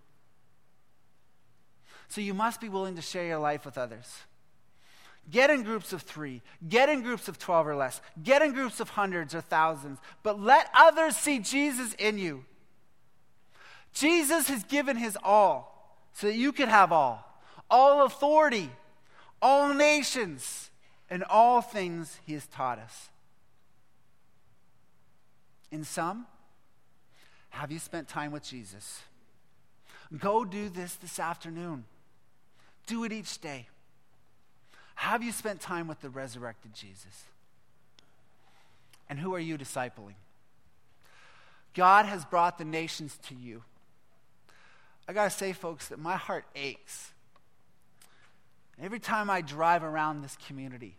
So 2.07 2.21
you 2.21 2.33
must 2.33 2.61
be 2.61 2.69
willing 2.69 2.95
to 2.95 3.01
share 3.01 3.25
your 3.25 3.39
life 3.39 3.65
with 3.65 3.77
others. 3.77 4.19
Get 5.29 5.49
in 5.49 5.63
groups 5.63 5.93
of 5.93 6.01
three. 6.01 6.41
Get 6.67 6.89
in 6.89 7.01
groups 7.01 7.27
of 7.27 7.39
12 7.39 7.67
or 7.67 7.75
less. 7.75 8.01
Get 8.21 8.41
in 8.41 8.53
groups 8.53 8.79
of 8.79 8.89
hundreds 8.89 9.33
or 9.33 9.41
thousands. 9.41 9.99
But 10.21 10.39
let 10.39 10.69
others 10.75 11.15
see 11.15 11.39
Jesus 11.39 11.93
in 11.93 12.17
you. 12.17 12.45
Jesus 13.93 14.47
has 14.49 14.63
given 14.63 14.97
his 14.97 15.17
all 15.23 15.97
so 16.13 16.27
that 16.27 16.35
you 16.35 16.51
could 16.51 16.69
have 16.69 16.91
all 16.91 17.25
all 17.69 18.05
authority, 18.05 18.69
all 19.41 19.73
nations, 19.73 20.69
and 21.09 21.23
all 21.23 21.59
things 21.59 22.19
he 22.23 22.33
has 22.33 22.45
taught 22.45 22.77
us. 22.77 23.09
In 25.71 25.83
sum, 25.83 26.27
have 27.49 27.71
you 27.71 27.79
spent 27.79 28.07
time 28.07 28.31
with 28.31 28.43
Jesus? 28.43 29.01
Go 30.19 30.45
do 30.45 30.69
this 30.69 30.95
this 30.95 31.19
afternoon. 31.19 31.85
Do 32.85 33.03
it 33.05 33.11
each 33.11 33.41
day. 33.41 33.67
Have 35.03 35.21
you 35.21 35.33
spent 35.33 35.59
time 35.59 35.89
with 35.89 35.99
the 35.99 36.09
resurrected 36.09 36.73
Jesus? 36.73 37.25
And 39.09 39.19
who 39.19 39.35
are 39.35 39.39
you 39.39 39.57
discipling? 39.57 40.13
God 41.73 42.05
has 42.05 42.23
brought 42.23 42.57
the 42.57 42.63
nations 42.63 43.19
to 43.27 43.35
you. 43.35 43.63
I 45.05 45.11
got 45.11 45.25
to 45.25 45.29
say, 45.29 45.51
folks, 45.51 45.89
that 45.89 45.99
my 45.99 46.15
heart 46.15 46.45
aches. 46.55 47.11
Every 48.81 48.99
time 49.01 49.29
I 49.29 49.41
drive 49.41 49.83
around 49.83 50.21
this 50.21 50.37
community 50.47 50.95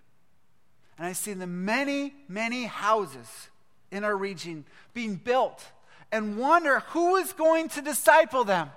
and 0.98 1.06
I 1.06 1.14
see 1.14 1.32
the 1.32 1.46
many, 1.46 2.12
many 2.28 2.64
houses 2.64 3.48
in 3.90 4.04
our 4.04 4.14
region 4.14 4.66
being 4.92 5.14
built 5.14 5.64
and 6.12 6.36
wonder 6.36 6.80
who 6.88 7.16
is 7.16 7.32
going 7.32 7.70
to 7.70 7.80
disciple 7.80 8.44
them. 8.44 8.70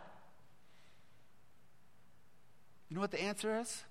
You 2.88 2.96
know 2.96 3.02
what 3.02 3.12
the 3.12 3.22
answer 3.22 3.60
is? 3.60 3.84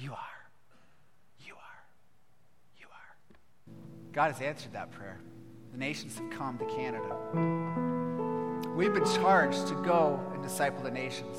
You 0.00 0.12
are. 0.12 0.50
You 1.44 1.54
are. 1.54 1.84
You 2.78 2.86
are. 2.86 3.74
God 4.12 4.32
has 4.32 4.40
answered 4.40 4.72
that 4.74 4.92
prayer. 4.92 5.18
The 5.72 5.78
nations 5.78 6.16
have 6.18 6.30
come 6.30 6.56
to 6.58 6.64
Canada. 6.66 7.16
We've 8.76 8.94
been 8.94 9.04
charged 9.20 9.66
to 9.68 9.74
go 9.82 10.20
and 10.32 10.40
disciple 10.40 10.84
the 10.84 10.90
nations. 10.92 11.36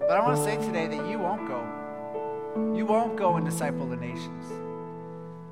But 0.00 0.12
I 0.12 0.22
want 0.24 0.38
to 0.38 0.42
say 0.42 0.56
today 0.56 0.86
that 0.86 1.10
you 1.10 1.18
won't 1.18 1.46
go. 1.46 2.74
You 2.74 2.86
won't 2.86 3.16
go 3.16 3.36
and 3.36 3.44
disciple 3.44 3.86
the 3.86 3.96
nations. 3.96 4.46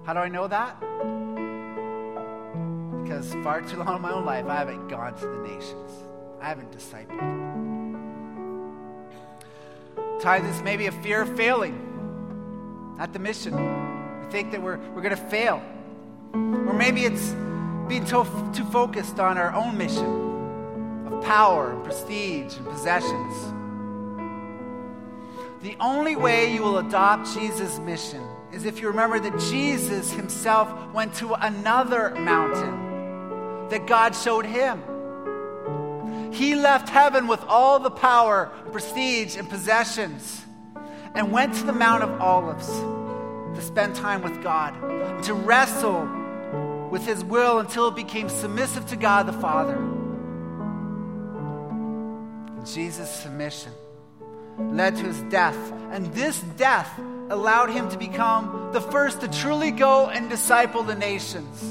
How 0.07 0.14
do 0.14 0.20
I 0.20 0.28
know 0.28 0.49
that? 0.49 0.80
Because 3.03 3.34
far 3.45 3.61
too 3.61 3.76
long 3.76 3.97
in 3.97 4.03
my 4.03 4.12
own 4.12 4.24
life, 4.24 4.47
I 4.47 4.57
haven't 4.57 4.88
gone 4.88 5.14
to 5.14 5.26
the 5.26 5.43
nations. 5.47 5.91
I 6.41 6.49
haven't 6.49 6.72
discipled. 6.72 7.20
Times 10.22 10.49
it's 10.49 10.62
maybe 10.62 10.86
a 10.86 10.93
fear 10.93 11.20
of 11.20 11.36
failing 11.36 11.89
at 13.01 13.14
the 13.14 13.18
mission. 13.18 13.55
We 14.20 14.30
think 14.30 14.53
that 14.53 14.62
we're, 14.62 14.76
we're 14.90 15.01
going 15.01 15.16
to 15.16 15.28
fail. 15.28 15.62
Or 16.34 16.74
maybe 16.74 17.07
it's 17.07 17.30
being 17.88 18.05
too, 18.05 18.24
too 18.55 18.64
focused 18.66 19.18
on 19.18 19.38
our 19.38 19.53
own 19.53 19.76
mission 19.76 21.07
of 21.07 21.24
power 21.24 21.72
and 21.72 21.82
prestige 21.82 22.57
and 22.57 22.66
possessions. 22.66 23.34
The 25.62 25.76
only 25.80 26.14
way 26.14 26.53
you 26.55 26.62
will 26.62 26.78
adopt 26.78 27.34
Jesus' 27.34 27.78
mission 27.78 28.22
is 28.53 28.66
if 28.66 28.80
you 28.80 28.88
remember 28.88 29.18
that 29.18 29.38
Jesus 29.51 30.12
himself 30.12 30.70
went 30.92 31.14
to 31.14 31.34
another 31.34 32.14
mountain 32.16 33.68
that 33.70 33.86
God 33.86 34.14
showed 34.14 34.44
him. 34.44 34.82
He 36.32 36.55
left 36.55 36.88
heaven 36.88 37.26
with 37.26 37.42
all 37.44 37.78
the 37.78 37.90
power, 37.90 38.51
prestige, 38.72 39.36
and 39.36 39.48
possessions 39.48 40.44
and 41.14 41.32
went 41.32 41.54
to 41.54 41.64
the 41.64 41.72
Mount 41.72 42.02
of 42.02 42.20
Olives 42.20 42.68
to 42.68 43.62
spend 43.62 43.94
time 43.96 44.22
with 44.22 44.42
God, 44.42 45.22
to 45.24 45.34
wrestle 45.34 46.08
with 46.90 47.06
his 47.06 47.24
will 47.24 47.58
until 47.58 47.88
it 47.88 47.94
became 47.94 48.28
submissive 48.28 48.86
to 48.86 48.96
God 48.96 49.26
the 49.26 49.32
Father. 49.32 49.78
Jesus' 52.64 53.11
submission 53.11 53.72
led 54.58 54.96
to 54.96 55.02
his 55.02 55.22
death, 55.24 55.56
and 55.90 56.12
this 56.12 56.40
death 56.56 56.90
allowed 57.30 57.70
him 57.70 57.88
to 57.88 57.96
become 57.96 58.70
the 58.72 58.80
first 58.80 59.20
to 59.20 59.28
truly 59.28 59.70
go 59.70 60.08
and 60.08 60.28
disciple 60.28 60.82
the 60.82 60.94
nations. 60.94 61.62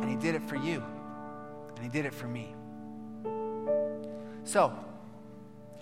And 0.00 0.08
he 0.08 0.16
did 0.16 0.34
it 0.34 0.42
for 0.42 0.56
you, 0.56 0.82
and 1.74 1.82
he 1.82 1.88
did 1.88 2.06
it 2.06 2.14
for 2.14 2.28
me. 2.28 2.54
So, 4.44 4.72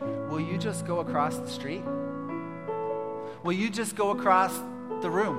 will 0.00 0.40
you 0.40 0.58
just 0.58 0.86
go 0.86 1.00
across 1.00 1.38
the 1.38 1.48
street? 1.48 1.84
Will 3.42 3.52
you 3.52 3.70
just 3.70 3.96
go 3.96 4.10
across 4.10 4.56
the 5.02 5.10
room 5.10 5.38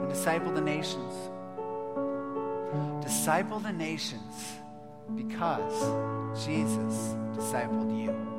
and 0.00 0.08
disciple 0.08 0.52
the 0.52 0.60
nations? 0.60 1.12
Disciple 3.04 3.60
the 3.60 3.72
nations 3.72 4.56
because 5.14 6.44
Jesus 6.46 7.14
discipled 7.36 8.02
you. 8.02 8.33